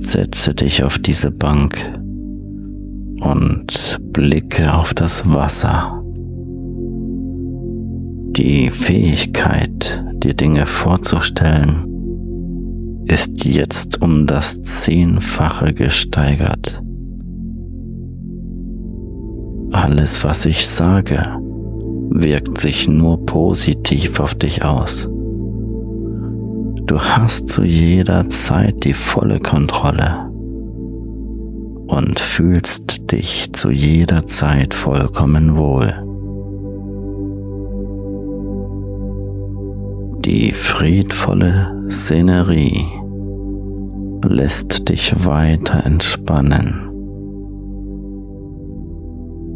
Setze 0.00 0.54
dich 0.54 0.84
auf 0.84 0.98
diese 0.98 1.30
Bank 1.30 1.82
und 3.20 3.98
blicke 4.12 4.72
auf 4.72 4.94
das 4.94 5.28
Wasser. 5.28 6.02
Die 8.36 8.68
Fähigkeit, 8.70 10.04
dir 10.22 10.34
Dinge 10.34 10.66
vorzustellen, 10.66 11.84
ist 13.06 13.44
jetzt 13.44 14.02
um 14.02 14.26
das 14.26 14.60
Zehnfache 14.62 15.72
gesteigert. 15.72 16.80
Alles, 19.72 20.22
was 20.24 20.44
ich 20.46 20.66
sage, 20.68 21.38
wirkt 22.10 22.60
sich 22.60 22.88
nur 22.88 23.24
positiv 23.26 24.20
auf 24.20 24.34
dich 24.34 24.64
aus. 24.64 25.08
Du 26.84 27.00
hast 27.00 27.48
zu 27.48 27.64
jeder 27.64 28.28
Zeit 28.28 28.84
die 28.84 28.94
volle 28.94 29.40
Kontrolle 29.40 30.30
und 31.88 32.18
fühlst 32.18 33.10
dich 33.12 33.52
zu 33.52 33.70
jeder 33.70 34.26
Zeit 34.26 34.74
vollkommen 34.74 35.56
wohl. 35.56 35.94
Die 40.24 40.52
friedvolle 40.52 41.86
Szenerie 41.90 42.84
lässt 44.28 44.88
dich 44.88 45.24
weiter 45.24 45.84
entspannen 45.84 46.85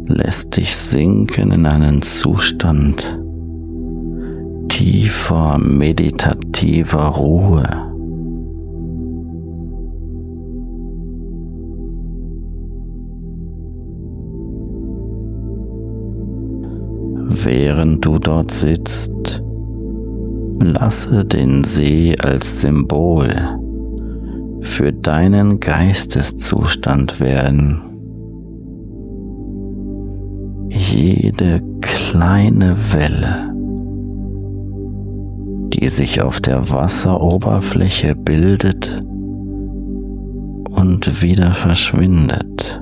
lässt 0.07 0.57
dich 0.57 0.75
sinken 0.75 1.51
in 1.51 1.65
einen 1.65 2.01
Zustand 2.01 3.19
tiefer 4.69 5.57
meditativer 5.59 7.07
Ruhe. 7.07 7.67
Während 17.43 18.05
du 18.05 18.19
dort 18.19 18.51
sitzt, 18.51 19.41
Lasse 20.63 21.25
den 21.25 21.63
See 21.63 22.15
als 22.19 22.61
Symbol 22.61 23.29
für 24.61 24.93
deinen 24.93 25.59
Geisteszustand 25.59 27.19
werden. 27.19 27.90
Jede 30.73 31.61
kleine 31.81 32.77
Welle, 32.93 33.53
die 35.73 35.89
sich 35.89 36.21
auf 36.21 36.39
der 36.39 36.69
Wasseroberfläche 36.69 38.15
bildet 38.15 39.03
und 40.69 41.21
wieder 41.21 41.51
verschwindet, 41.51 42.81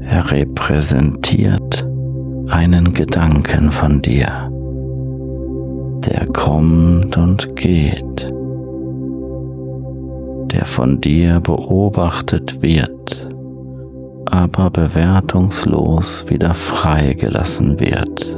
er 0.00 0.30
repräsentiert 0.30 1.86
einen 2.48 2.94
Gedanken 2.94 3.70
von 3.70 4.00
dir, 4.00 4.50
der 6.08 6.26
kommt 6.28 7.18
und 7.18 7.54
geht, 7.54 8.32
der 10.52 10.64
von 10.64 11.02
dir 11.02 11.40
beobachtet 11.40 12.62
wird, 12.62 13.35
aber 14.26 14.70
bewertungslos 14.70 16.26
wieder 16.28 16.54
freigelassen 16.54 17.78
wird. 17.80 18.36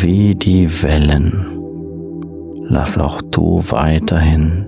Wie 0.00 0.34
die 0.34 0.82
Wellen, 0.82 1.60
lass 2.68 2.96
auch 2.98 3.20
du 3.30 3.62
weiterhin 3.68 4.66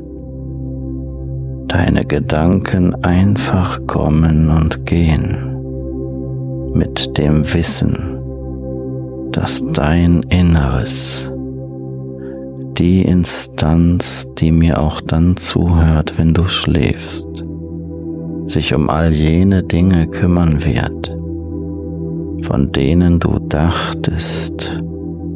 deine 1.68 2.04
Gedanken 2.04 2.96
einfach 3.04 3.86
kommen 3.86 4.50
und 4.50 4.84
gehen 4.86 5.50
mit 6.74 7.16
dem 7.16 7.44
Wissen, 7.54 8.18
dass 9.30 9.62
dein 9.72 10.22
Inneres, 10.24 11.29
die 12.80 13.02
Instanz, 13.02 14.26
die 14.38 14.50
mir 14.50 14.80
auch 14.80 15.02
dann 15.02 15.36
zuhört, 15.36 16.16
wenn 16.16 16.32
du 16.32 16.44
schläfst, 16.44 17.44
sich 18.46 18.74
um 18.74 18.88
all 18.88 19.12
jene 19.12 19.62
Dinge 19.62 20.06
kümmern 20.06 20.64
wird, 20.64 21.10
von 22.46 22.72
denen 22.72 23.18
du 23.18 23.38
dachtest, 23.38 24.80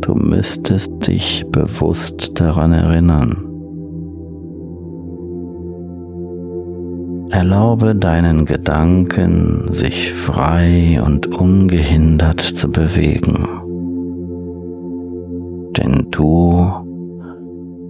du 0.00 0.14
müsstest 0.14 1.07
dich 1.07 1.44
bewusst 1.52 2.40
daran 2.40 2.72
erinnern. 2.72 3.37
Erlaube 7.30 7.94
deinen 7.94 8.46
Gedanken, 8.46 9.70
sich 9.70 10.14
frei 10.14 10.98
und 11.04 11.26
ungehindert 11.26 12.40
zu 12.40 12.70
bewegen. 12.70 13.46
Denn 15.76 16.07
du 16.11 16.83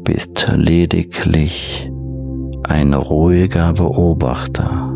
bist 0.05 0.47
lediglich 0.55 1.91
ein 2.63 2.93
ruhiger 2.93 3.73
Beobachter. 3.73 4.91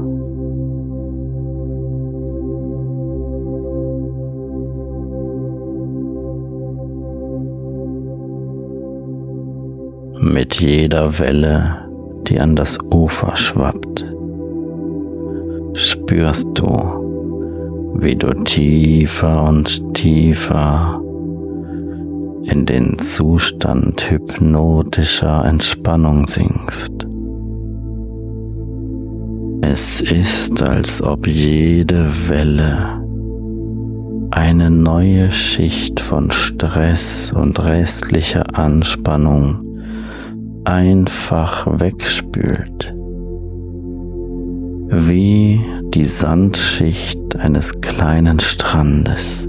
Mit 10.20 10.60
jeder 10.60 11.18
Welle, 11.18 11.88
die 12.28 12.38
an 12.38 12.54
das 12.54 12.78
Ufer 12.92 13.36
schwappt, 13.36 14.04
spürst 15.74 16.48
du, 16.54 17.94
wie 17.94 18.14
du 18.14 18.34
tiefer 18.44 19.48
und 19.48 19.94
tiefer 19.94 21.00
in 22.44 22.66
den 22.66 22.98
Zustand 22.98 24.10
hypnotischer 24.10 25.44
Entspannung 25.44 26.26
sinkst. 26.26 26.92
Es 29.62 30.00
ist, 30.00 30.62
als 30.62 31.02
ob 31.02 31.26
jede 31.26 32.10
Welle 32.28 33.02
eine 34.30 34.70
neue 34.70 35.32
Schicht 35.32 36.00
von 36.00 36.30
Stress 36.30 37.32
und 37.32 37.58
restlicher 37.62 38.44
Anspannung 38.58 39.64
einfach 40.64 41.66
wegspült 41.80 42.94
wie 44.90 45.60
die 45.94 46.04
Sandschicht 46.04 47.36
eines 47.38 47.80
kleinen 47.80 48.40
Strandes, 48.40 49.47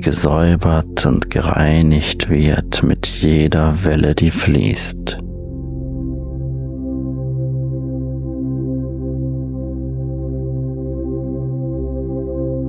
die 0.00 0.10
gesäubert 0.10 1.04
und 1.04 1.30
gereinigt 1.30 2.30
wird 2.30 2.82
mit 2.82 3.06
jeder 3.06 3.84
Welle, 3.84 4.14
die 4.14 4.30
fließt. 4.30 5.18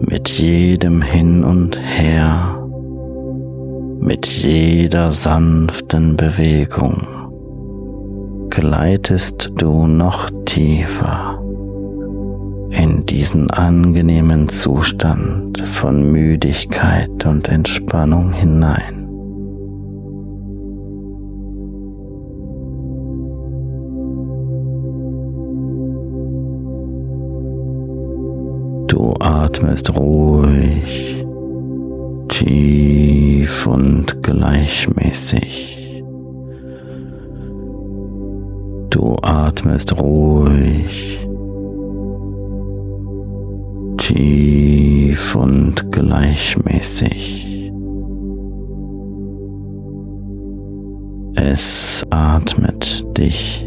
Mit 0.10 0.30
jedem 0.30 1.02
Hin 1.02 1.44
und 1.44 1.80
Her, 1.80 2.68
mit 4.00 4.28
jeder 4.28 5.12
sanften 5.12 6.18
Bewegung 6.18 7.08
gleitest 8.50 9.52
du 9.56 9.88
noch 9.88 10.30
tiefer 10.46 11.31
in 12.72 13.06
diesen 13.06 13.52
angenehmen 13.52 14.50
Zustand 14.50 15.60
von 15.60 16.12
Müdigkeit 16.12 17.26
und 17.26 17.48
Entspannung 17.50 18.32
hinein. 18.32 19.02
Du 28.88 29.14
atmest 29.20 29.96
ruhig, 29.98 31.26
tief 32.28 33.68
und 33.68 34.22
gleichmäßig. 34.24 36.04
Du 38.90 39.16
atmest 39.22 39.98
ruhig, 39.98 41.26
tief 44.02 45.36
und 45.36 45.92
gleichmäßig. 45.92 47.72
Es 51.36 52.04
atmet 52.10 53.06
dich 53.18 53.64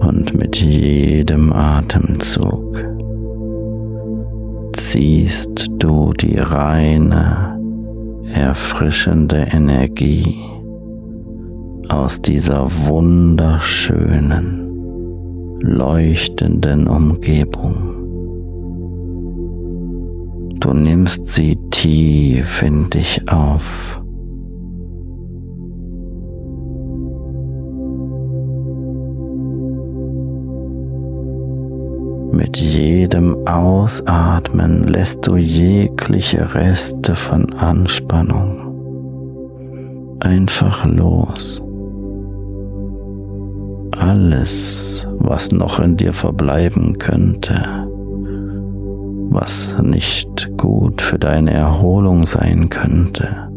und 0.00 0.34
mit 0.38 0.56
jedem 0.56 1.52
Atemzug 1.52 2.84
ziehst 4.74 5.68
du 5.78 6.12
die 6.12 6.38
reine, 6.38 7.58
erfrischende 8.34 9.48
Energie 9.52 10.36
aus 11.88 12.22
dieser 12.22 12.70
wunderschönen, 12.86 14.60
leuchtenden 15.60 16.86
Umgebung. 16.86 18.01
Du 20.62 20.72
nimmst 20.72 21.26
sie 21.26 21.58
tief 21.70 22.62
in 22.62 22.88
dich 22.88 23.20
auf. 23.28 24.00
Mit 32.32 32.56
jedem 32.58 33.36
Ausatmen 33.46 34.86
lässt 34.86 35.26
du 35.26 35.36
jegliche 35.36 36.54
Reste 36.54 37.16
von 37.16 37.52
Anspannung 37.54 38.60
einfach 40.20 40.86
los 40.86 41.60
alles, 44.02 45.06
was 45.18 45.52
noch 45.52 45.78
in 45.78 45.96
dir 45.96 46.12
verbleiben 46.12 46.98
könnte, 46.98 47.86
was 49.30 49.76
nicht 49.82 50.50
gut 50.56 51.00
für 51.00 51.18
deine 51.18 51.52
Erholung 51.52 52.24
sein 52.24 52.68
könnte, 52.68 53.48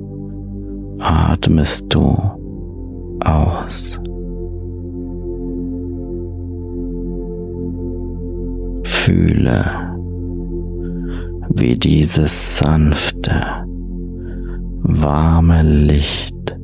atmest 0.99 1.85
du 1.89 2.15
aus. 3.23 3.99
Fühle, 8.83 9.65
wie 11.55 11.77
dieses 11.77 12.57
sanfte, 12.57 13.65
warme 14.81 15.61
Licht 15.63 16.55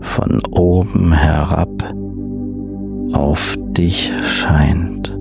von 0.00 0.40
oben 0.50 1.12
herab 1.12 1.92
auf 3.12 3.56
dich 3.72 4.12
scheint. 4.22 5.13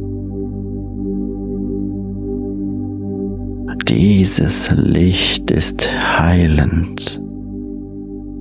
Dieses 3.87 4.71
Licht 4.71 5.51
ist 5.51 5.89
heilend, 6.17 7.21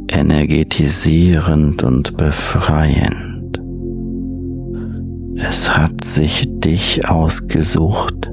energetisierend 0.08 1.82
und 1.82 2.16
befreiend. 2.16 3.60
Es 5.36 5.76
hat 5.76 6.04
sich 6.04 6.46
dich 6.48 7.08
ausgesucht, 7.08 8.30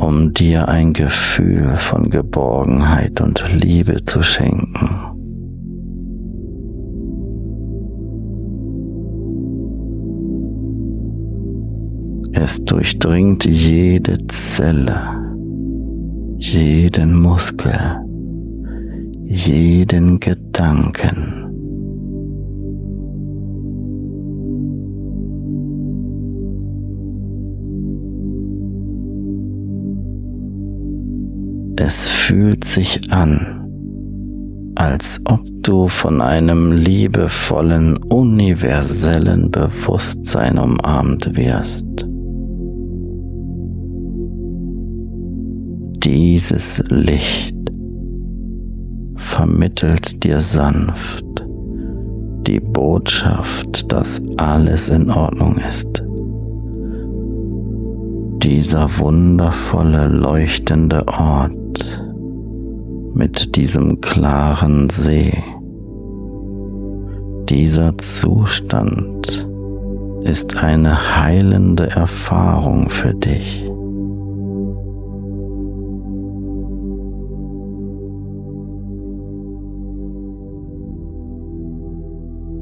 um 0.00 0.32
dir 0.34 0.68
ein 0.68 0.92
Gefühl 0.92 1.76
von 1.76 2.10
Geborgenheit 2.10 3.20
und 3.20 3.44
Liebe 3.52 4.04
zu 4.04 4.22
schenken. 4.22 5.08
Es 12.32 12.64
durchdringt 12.64 13.44
jede 13.44 14.26
Zelle, 14.28 15.17
jeden 16.38 17.20
Muskel, 17.20 17.74
jeden 19.24 20.20
Gedanken. 20.20 21.44
Es 31.76 32.08
fühlt 32.08 32.64
sich 32.64 33.12
an, 33.12 33.68
als 34.76 35.20
ob 35.24 35.40
du 35.62 35.88
von 35.88 36.20
einem 36.20 36.72
liebevollen, 36.72 37.96
universellen 37.96 39.50
Bewusstsein 39.50 40.58
umarmt 40.58 41.36
wirst. 41.36 42.07
Dieses 46.08 46.82
Licht 46.88 47.54
vermittelt 49.16 50.24
dir 50.24 50.40
sanft 50.40 51.26
die 52.46 52.60
Botschaft, 52.60 53.92
dass 53.92 54.22
alles 54.38 54.88
in 54.88 55.10
Ordnung 55.10 55.58
ist. 55.68 56.02
Dieser 58.42 58.88
wundervolle, 58.96 60.08
leuchtende 60.08 61.06
Ort 61.08 61.84
mit 63.12 63.54
diesem 63.54 64.00
klaren 64.00 64.88
See, 64.88 65.34
dieser 67.50 67.98
Zustand 67.98 69.46
ist 70.22 70.56
eine 70.56 71.16
heilende 71.18 71.90
Erfahrung 71.90 72.88
für 72.88 73.12
dich. 73.12 73.68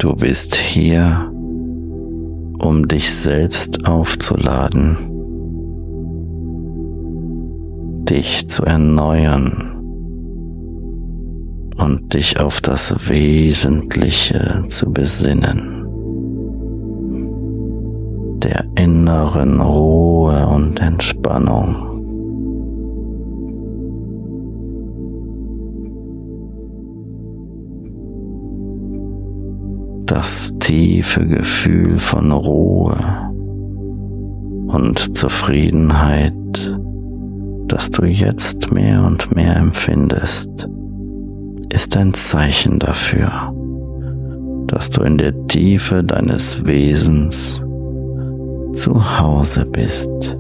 Du 0.06 0.14
bist 0.14 0.54
hier, 0.54 1.32
um 2.60 2.86
dich 2.86 3.12
selbst 3.12 3.88
aufzuladen, 3.88 4.96
dich 8.04 8.48
zu 8.48 8.62
erneuern 8.62 9.82
und 11.78 12.14
dich 12.14 12.38
auf 12.38 12.60
das 12.60 13.08
Wesentliche 13.08 14.62
zu 14.68 14.92
besinnen, 14.92 15.88
der 18.38 18.64
inneren 18.76 19.60
Ruhe 19.60 20.46
und 20.46 20.78
Entspannung. 20.78 21.85
Das 30.06 30.54
tiefe 30.60 31.26
Gefühl 31.26 31.98
von 31.98 32.30
Ruhe 32.30 32.96
und 34.68 35.16
Zufriedenheit, 35.16 36.32
das 37.66 37.90
du 37.90 38.04
jetzt 38.04 38.72
mehr 38.72 39.04
und 39.04 39.34
mehr 39.34 39.56
empfindest, 39.56 40.68
ist 41.72 41.96
ein 41.96 42.14
Zeichen 42.14 42.78
dafür, 42.78 43.52
dass 44.68 44.90
du 44.90 45.02
in 45.02 45.18
der 45.18 45.46
Tiefe 45.48 46.04
deines 46.04 46.64
Wesens 46.64 47.60
zu 48.74 49.20
Hause 49.20 49.66
bist. 49.66 50.36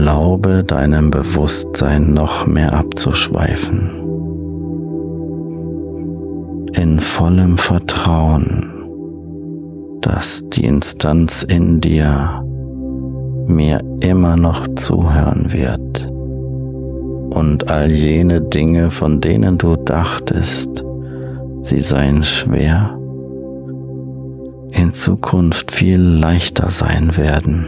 Erlaube 0.00 0.64
deinem 0.64 1.10
Bewusstsein 1.10 2.14
noch 2.14 2.46
mehr 2.46 2.72
abzuschweifen. 2.72 3.90
In 6.72 6.98
vollem 7.00 7.58
Vertrauen, 7.58 8.64
dass 10.00 10.42
die 10.54 10.64
Instanz 10.64 11.42
in 11.42 11.82
dir 11.82 12.42
mir 13.46 13.82
immer 14.00 14.38
noch 14.38 14.66
zuhören 14.68 15.52
wird 15.52 16.06
und 17.36 17.70
all 17.70 17.90
jene 17.90 18.40
Dinge, 18.40 18.90
von 18.90 19.20
denen 19.20 19.58
du 19.58 19.76
dachtest, 19.76 20.82
sie 21.60 21.80
seien 21.80 22.24
schwer, 22.24 22.98
in 24.70 24.94
Zukunft 24.94 25.70
viel 25.70 26.00
leichter 26.00 26.70
sein 26.70 27.18
werden. 27.18 27.66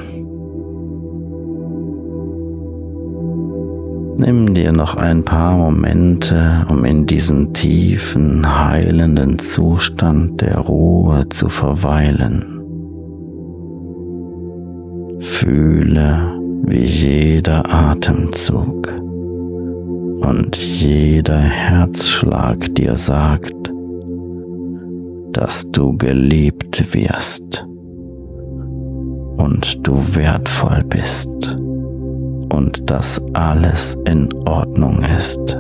Nimm 4.24 4.54
dir 4.54 4.70
noch 4.70 4.94
ein 4.94 5.24
paar 5.24 5.56
Momente, 5.56 6.64
um 6.68 6.85
in 6.85 7.06
diesem 7.06 7.52
tiefen, 7.54 8.46
heilenden 8.46 9.40
Zustand 9.40 10.40
der 10.40 10.58
Ruhe 10.58 11.28
zu 11.28 11.48
verweilen. 11.48 12.61
Fühle, 15.18 16.38
wie 16.64 16.85
jeder 16.85 17.64
Atemzug 17.74 18.94
und 20.20 20.56
jeder 20.56 21.40
Herzschlag 21.40 22.72
dir 22.76 22.94
sagt, 22.94 23.72
dass 25.32 25.68
du 25.72 25.96
geliebt 25.96 26.94
wirst 26.94 27.66
und 29.37 29.85
du 29.85 30.00
wertvoll 30.14 30.85
bist 30.88 31.56
und 32.52 32.90
dass 32.90 33.20
alles 33.34 33.96
in 34.04 34.32
Ordnung 34.46 35.02
ist. 35.18 35.56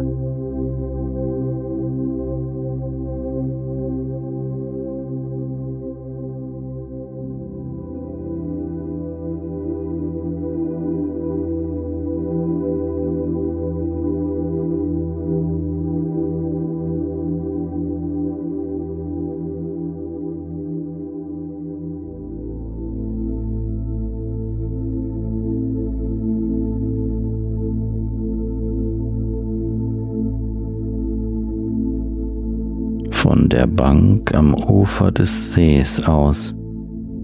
Der 33.62 33.68
Bank 33.68 34.34
am 34.34 34.54
Ufer 34.54 35.12
des 35.12 35.54
Sees 35.54 36.04
aus, 36.04 36.52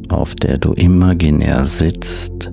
auf 0.09 0.37
der 0.37 0.59
du 0.59 0.73
imaginär 0.73 1.65
sitzt, 1.65 2.53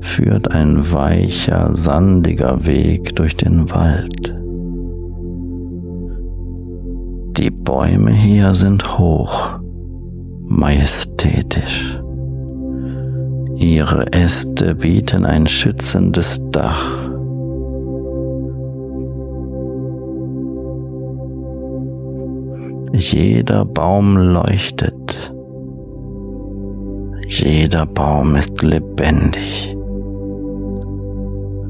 führt 0.00 0.52
ein 0.52 0.92
weicher, 0.92 1.74
sandiger 1.74 2.64
Weg 2.64 3.16
durch 3.16 3.36
den 3.36 3.68
Wald. 3.72 4.36
Die 7.38 7.50
Bäume 7.50 8.12
hier 8.12 8.54
sind 8.54 8.96
hoch, 8.98 9.58
majestätisch. 10.46 11.98
Ihre 13.56 14.12
Äste 14.12 14.76
bieten 14.76 15.24
ein 15.24 15.48
schützendes 15.48 16.40
Dach 16.52 17.07
Jeder 22.98 23.64
Baum 23.64 24.16
leuchtet. 24.16 25.32
Jeder 27.28 27.86
Baum 27.86 28.34
ist 28.34 28.60
lebendig. 28.60 29.76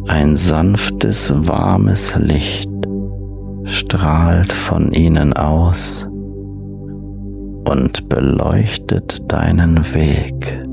Ein 0.07 0.39
sanftes, 0.39 1.31
warmes 1.37 2.15
Licht 2.17 2.71
strahlt 3.65 4.51
von 4.55 4.91
ihnen 4.93 5.35
aus 5.35 6.07
und 7.69 8.09
beleuchtet 8.09 9.31
deinen 9.31 9.85
Weg. 9.95 10.68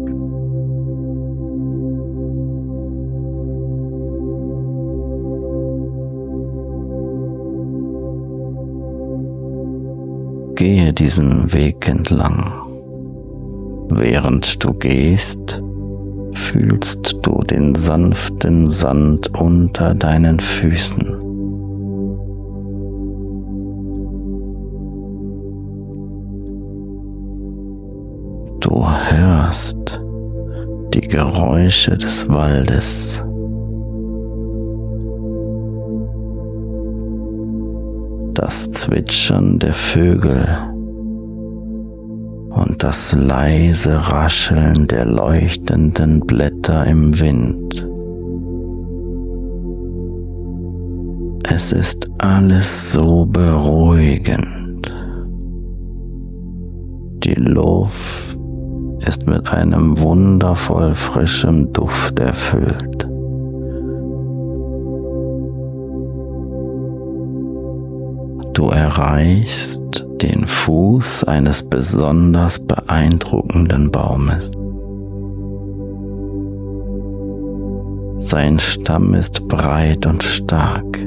Gehe 10.68 10.94
diesen 10.94 11.54
Weg 11.54 11.88
entlang. 11.88 12.52
Während 13.92 14.64
du 14.64 14.74
gehst, 14.74 15.62
fühlst 16.32 17.20
du 17.22 17.44
den 17.44 17.76
sanften 17.76 18.72
Sand 18.72 19.30
unter 19.40 19.94
deinen 19.94 20.40
Füßen. 20.40 21.06
Du 28.60 28.90
hörst 28.90 30.02
die 30.96 31.08
Geräusche 31.08 31.96
des 31.96 32.28
Waldes. 32.28 33.25
Das 38.36 38.70
Zwitschern 38.70 39.60
der 39.60 39.74
Vögel 39.74 40.46
und 42.50 42.84
das 42.84 43.14
leise 43.14 43.96
Rascheln 43.96 44.88
der 44.88 45.06
leuchtenden 45.06 46.20
Blätter 46.20 46.86
im 46.86 47.18
Wind. 47.18 47.88
Es 51.50 51.72
ist 51.72 52.10
alles 52.18 52.92
so 52.92 53.26
beruhigend. 53.26 54.94
Die 57.24 57.36
Luft 57.36 58.38
ist 59.00 59.26
mit 59.28 59.48
einem 59.48 59.98
wundervoll 59.98 60.94
frischem 60.94 61.72
Duft 61.72 62.20
erfüllt. 62.20 62.95
Du 68.56 68.70
erreichst 68.70 69.82
den 70.22 70.48
Fuß 70.48 71.26
eines 71.26 71.62
besonders 71.62 72.58
beeindruckenden 72.58 73.92
Baumes. 73.92 74.50
Sein 78.26 78.58
Stamm 78.60 79.14
ist 79.14 79.46
breit 79.50 80.06
und 80.06 80.24
stark. 80.24 81.06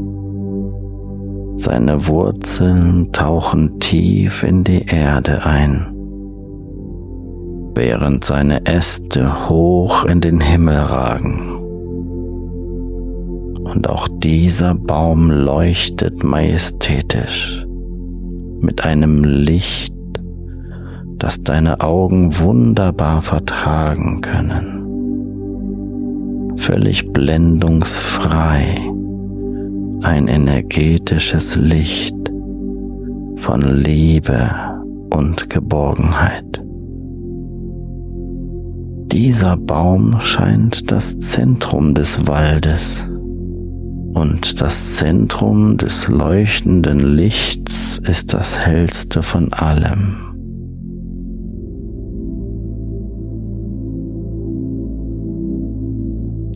Seine 1.56 2.06
Wurzeln 2.06 3.14
tauchen 3.14 3.80
tief 3.80 4.42
in 4.42 4.62
die 4.62 4.84
Erde 4.84 5.46
ein, 5.46 5.86
während 7.74 8.26
seine 8.26 8.66
Äste 8.66 9.48
hoch 9.48 10.04
in 10.04 10.20
den 10.20 10.42
Himmel 10.42 10.76
ragen. 10.76 11.47
Und 13.74 13.88
auch 13.88 14.08
dieser 14.08 14.74
Baum 14.74 15.30
leuchtet 15.30 16.24
majestätisch 16.24 17.66
mit 18.60 18.86
einem 18.86 19.24
Licht, 19.24 19.94
das 21.18 21.40
deine 21.42 21.80
Augen 21.80 22.38
wunderbar 22.38 23.20
vertragen 23.20 24.22
können. 24.22 24.84
Völlig 26.56 27.12
blendungsfrei, 27.12 28.78
ein 30.02 30.28
energetisches 30.28 31.56
Licht 31.56 32.16
von 33.36 33.60
Liebe 33.60 34.50
und 35.14 35.50
Geborgenheit. 35.50 36.62
Dieser 39.12 39.56
Baum 39.58 40.20
scheint 40.20 40.90
das 40.90 41.18
Zentrum 41.18 41.94
des 41.94 42.26
Waldes 42.26 43.04
und 44.18 44.60
das 44.60 44.96
Zentrum 44.96 45.76
des 45.76 46.08
leuchtenden 46.08 47.16
Lichts 47.16 47.98
ist 47.98 48.34
das 48.34 48.58
hellste 48.58 49.22
von 49.22 49.52
allem. 49.52 50.16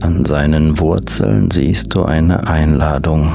An 0.03 0.25
seinen 0.25 0.79
Wurzeln 0.81 1.51
siehst 1.53 1.95
du 1.95 2.03
eine 2.03 2.49
Einladung. 2.49 3.31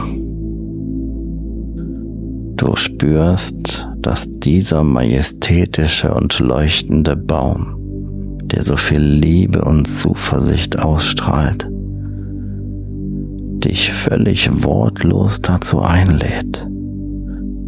Du 2.57 2.75
spürst, 2.75 3.87
dass 4.01 4.27
dieser 4.39 4.83
majestätische 4.83 6.13
und 6.13 6.37
leuchtende 6.39 7.15
Baum, 7.15 8.37
der 8.43 8.63
so 8.63 8.75
viel 8.75 9.01
Liebe 9.01 9.63
und 9.63 9.85
Zuversicht 9.85 10.77
ausstrahlt, 10.79 11.67
dich 13.63 13.91
völlig 13.91 14.49
wortlos 14.63 15.41
dazu 15.41 15.81
einlädt, 15.81 16.65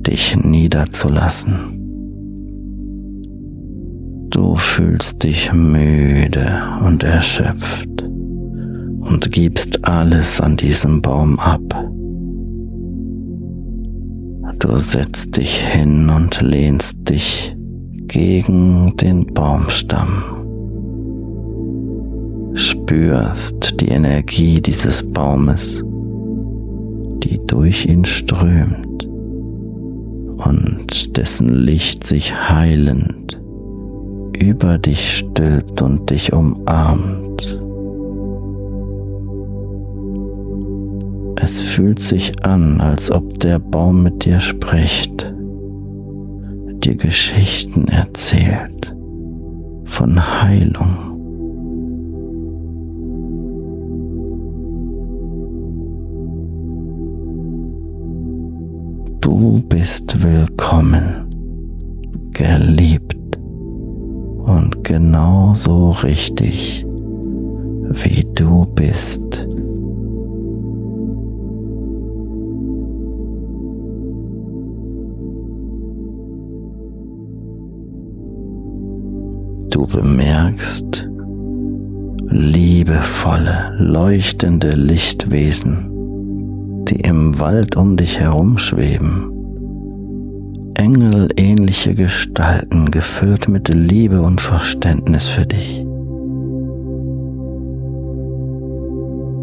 dich 0.06 0.36
niederzulassen. 0.36 1.76
Du 4.30 4.56
fühlst 4.56 5.24
dich 5.24 5.52
müde 5.52 6.62
und 6.86 7.04
erschöpft 7.04 8.04
und 8.04 9.32
gibst 9.32 9.86
alles 9.88 10.40
an 10.40 10.56
diesem 10.56 11.02
Baum 11.02 11.40
ab. 11.40 11.62
Du 14.60 14.78
setzt 14.78 15.38
dich 15.38 15.58
hin 15.58 16.10
und 16.10 16.42
lehnst 16.42 17.10
dich 17.10 17.56
gegen 18.08 18.96
den 18.98 19.26
Baumstamm 19.28 20.39
spürst 22.60 23.80
die 23.80 23.88
Energie 23.88 24.62
dieses 24.62 25.02
Baumes, 25.04 25.82
die 27.24 27.40
durch 27.48 27.86
ihn 27.86 28.04
strömt 28.06 29.06
und 30.46 31.18
dessen 31.18 31.50
Licht 31.50 32.06
sich 32.06 32.36
heilend 32.36 33.40
über 34.38 34.78
dich 34.78 35.18
stülpt 35.18 35.82
und 35.82 36.10
dich 36.10 36.34
umarmt. 36.34 37.60
Es 41.42 41.62
fühlt 41.62 42.00
sich 42.00 42.46
an, 42.46 42.82
als 42.82 43.10
ob 43.12 43.40
der 43.40 43.60
Baum 43.60 44.04
mit 44.04 44.26
dir 44.26 44.42
spricht, 44.42 45.34
dir 46.84 46.96
Geschichten 46.96 47.88
erzählt 47.88 48.94
von 49.86 50.42
Heilung 50.42 51.09
Du 59.40 59.62
bist 59.70 60.22
willkommen, 60.22 61.34
geliebt. 62.32 63.38
Und 63.38 64.84
genauso 64.84 65.92
richtig, 65.92 66.86
wie 67.88 68.28
du 68.36 68.66
bist. 68.76 69.48
Du 79.70 79.88
bemerkst 79.88 81.08
liebevolle, 82.28 83.74
leuchtende 83.80 84.72
Lichtwesen 84.72 85.89
die 86.90 87.02
im 87.02 87.40
Wald 87.40 87.76
um 87.76 87.98
dich 87.98 88.20
herumschweben. 88.20 89.32
Engelähnliche 90.74 91.94
Gestalten, 91.94 92.90
gefüllt 92.90 93.48
mit 93.48 93.68
Liebe 93.74 94.22
und 94.22 94.42
Verständnis 94.42 95.28
für 95.28 95.46
dich. 95.46 95.86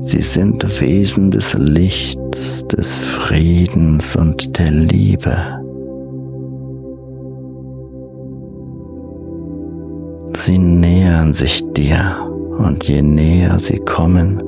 Sie 0.01 0.23
sind 0.23 0.81
Wesen 0.81 1.31
des 1.31 1.55
Lichts, 1.55 2.67
des 2.69 2.97
Friedens 2.97 4.17
und 4.17 4.59
der 4.59 4.71
Liebe. 4.71 5.37
Sie 10.35 10.59
nähern 10.59 11.35
sich 11.35 11.63
dir 11.73 12.17
und 12.59 12.85
je 12.85 13.03
näher 13.03 13.59
sie 13.59 13.79
kommen, 13.79 14.41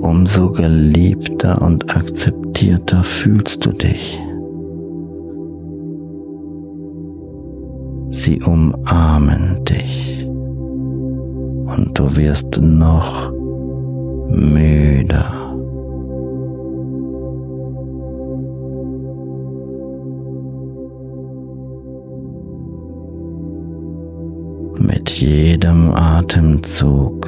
umso 0.00 0.50
geliebter 0.50 1.60
und 1.62 1.94
akzeptierter 1.94 3.02
fühlst 3.02 3.64
du 3.64 3.72
dich. 3.72 4.20
Sie 8.10 8.40
umarmen 8.42 9.64
dich 9.64 10.26
und 10.26 11.90
du 11.94 12.16
wirst 12.16 12.60
noch 12.60 13.30
müder. 14.28 15.34
Mit 24.80 25.10
jedem 25.10 25.92
Atemzug 25.94 27.26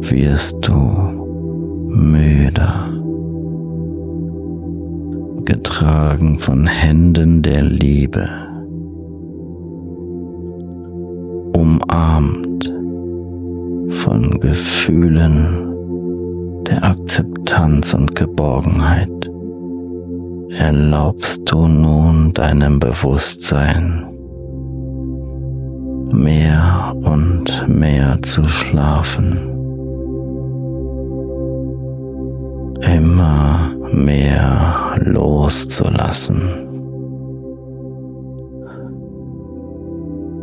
wirst 0.00 0.56
du 0.60 1.23
müder, 1.94 2.90
getragen 5.44 6.38
von 6.38 6.66
Händen 6.66 7.42
der 7.42 7.62
Liebe, 7.62 8.28
umarmt 11.52 12.72
von 13.88 14.40
Gefühlen 14.40 15.74
der 16.66 16.84
Akzeptanz 16.84 17.94
und 17.94 18.14
Geborgenheit. 18.14 19.08
Erlaubst 20.58 21.42
du 21.46 21.66
nun 21.68 22.32
deinem 22.32 22.78
Bewusstsein 22.78 24.06
mehr 26.12 26.94
und 27.02 27.68
mehr 27.68 28.22
zu 28.22 28.44
schlafen. 28.44 29.53
Immer 32.94 33.74
mehr 33.90 34.94
loszulassen. 35.00 36.40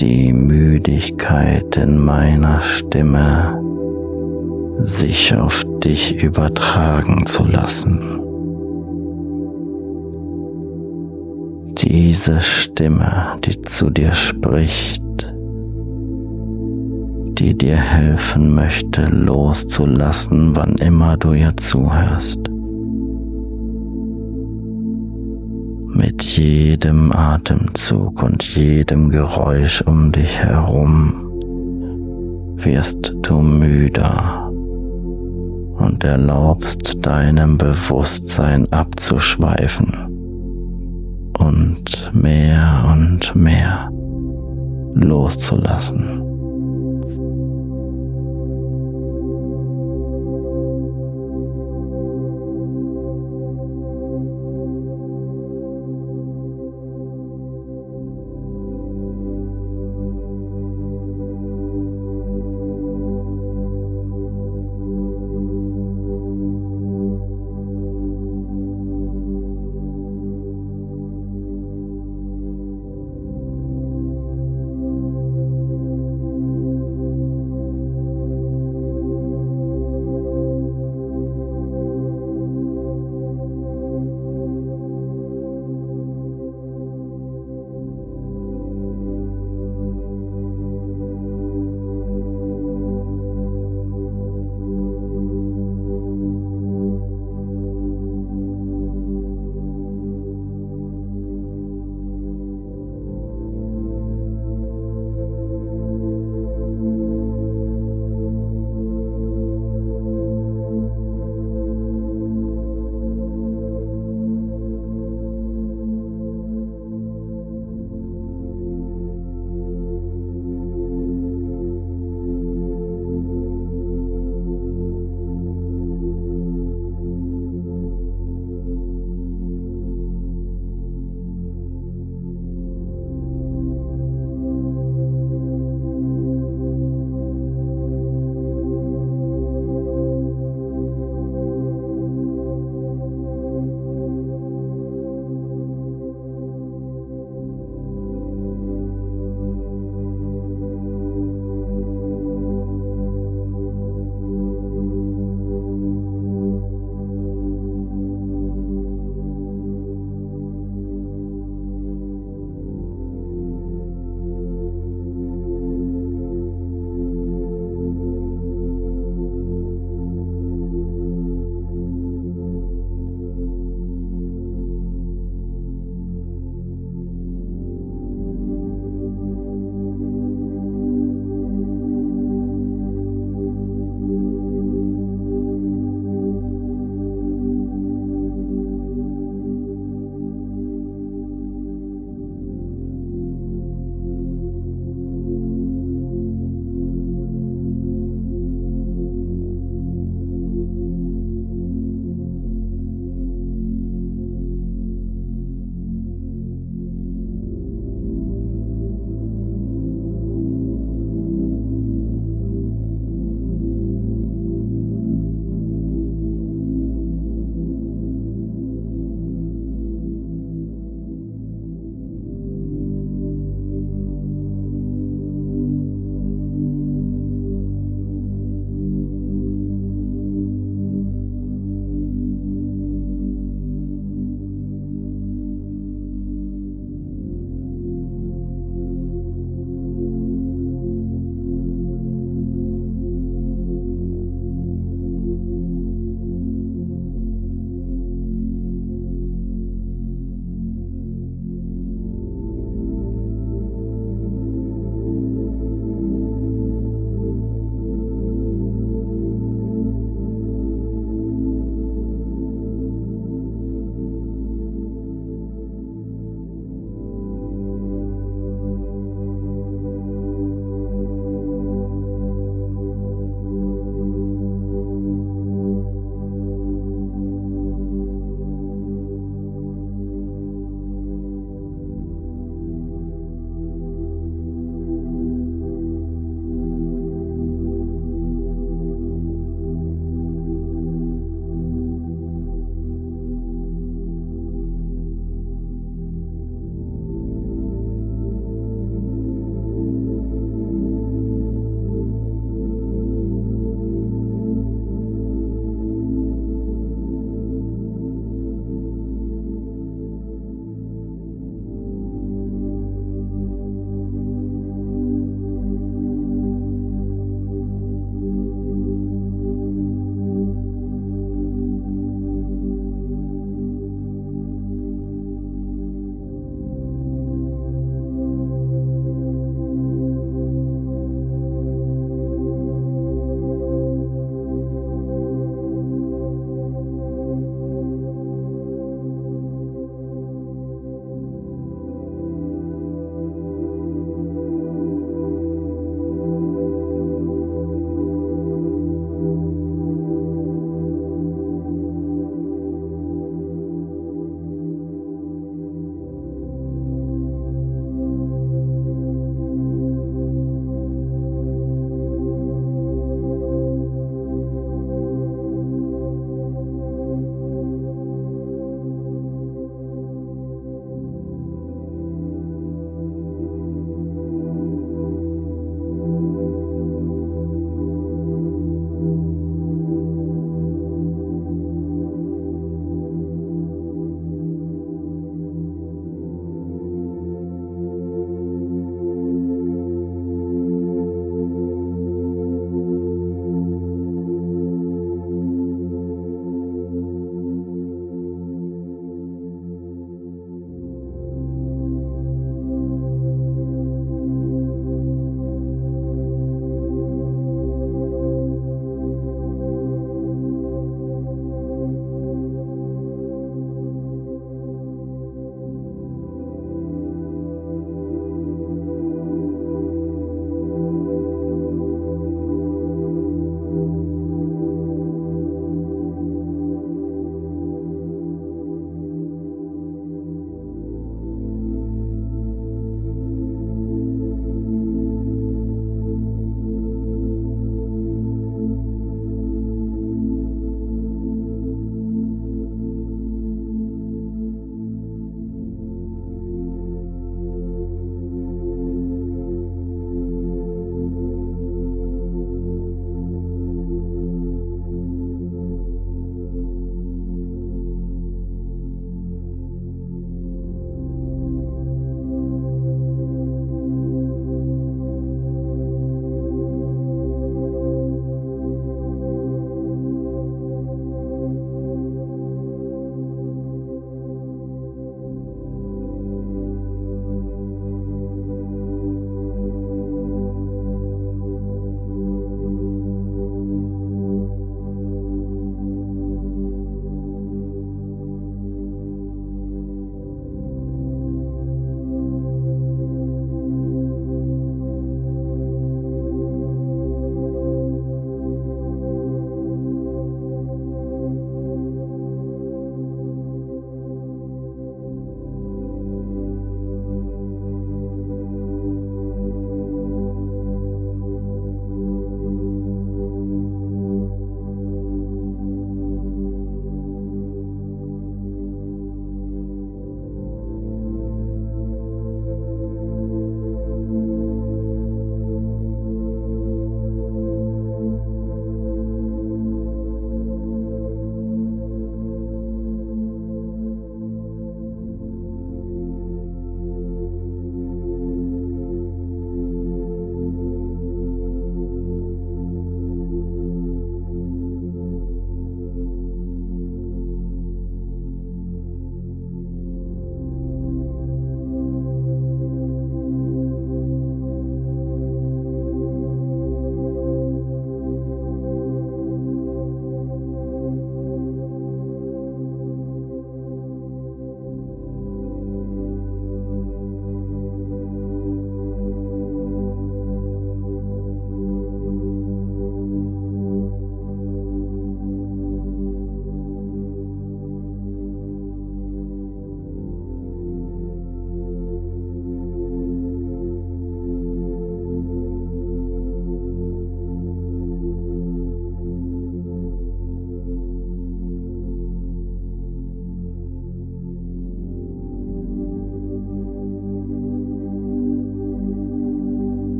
Die 0.00 0.32
Müdigkeit 0.32 1.76
in 1.76 2.02
meiner 2.02 2.62
Stimme 2.62 3.60
sich 4.78 5.34
auf 5.34 5.62
dich 5.84 6.22
übertragen 6.22 7.26
zu 7.26 7.44
lassen. 7.44 8.00
Diese 11.76 12.40
Stimme, 12.40 13.36
die 13.44 13.60
zu 13.60 13.90
dir 13.90 14.14
spricht, 14.14 15.02
die 17.38 17.56
dir 17.56 17.76
helfen 17.76 18.54
möchte, 18.54 19.04
loszulassen, 19.04 20.56
wann 20.56 20.74
immer 20.76 21.16
du 21.16 21.32
ihr 21.34 21.56
zuhörst. 21.56 22.38
Mit 25.94 26.22
jedem 26.24 27.12
Atemzug 27.12 28.22
und 28.22 28.42
jedem 28.42 29.10
Geräusch 29.10 29.82
um 29.82 30.10
dich 30.10 30.38
herum 30.38 31.24
wirst 32.56 33.14
du 33.22 33.40
müder 33.40 34.50
und 35.76 36.02
erlaubst 36.02 37.06
deinem 37.06 37.56
Bewusstsein 37.56 38.66
abzuschweifen 38.72 39.94
und 41.38 42.10
mehr 42.12 42.92
und 42.92 43.34
mehr 43.36 43.88
loszulassen. 44.94 46.27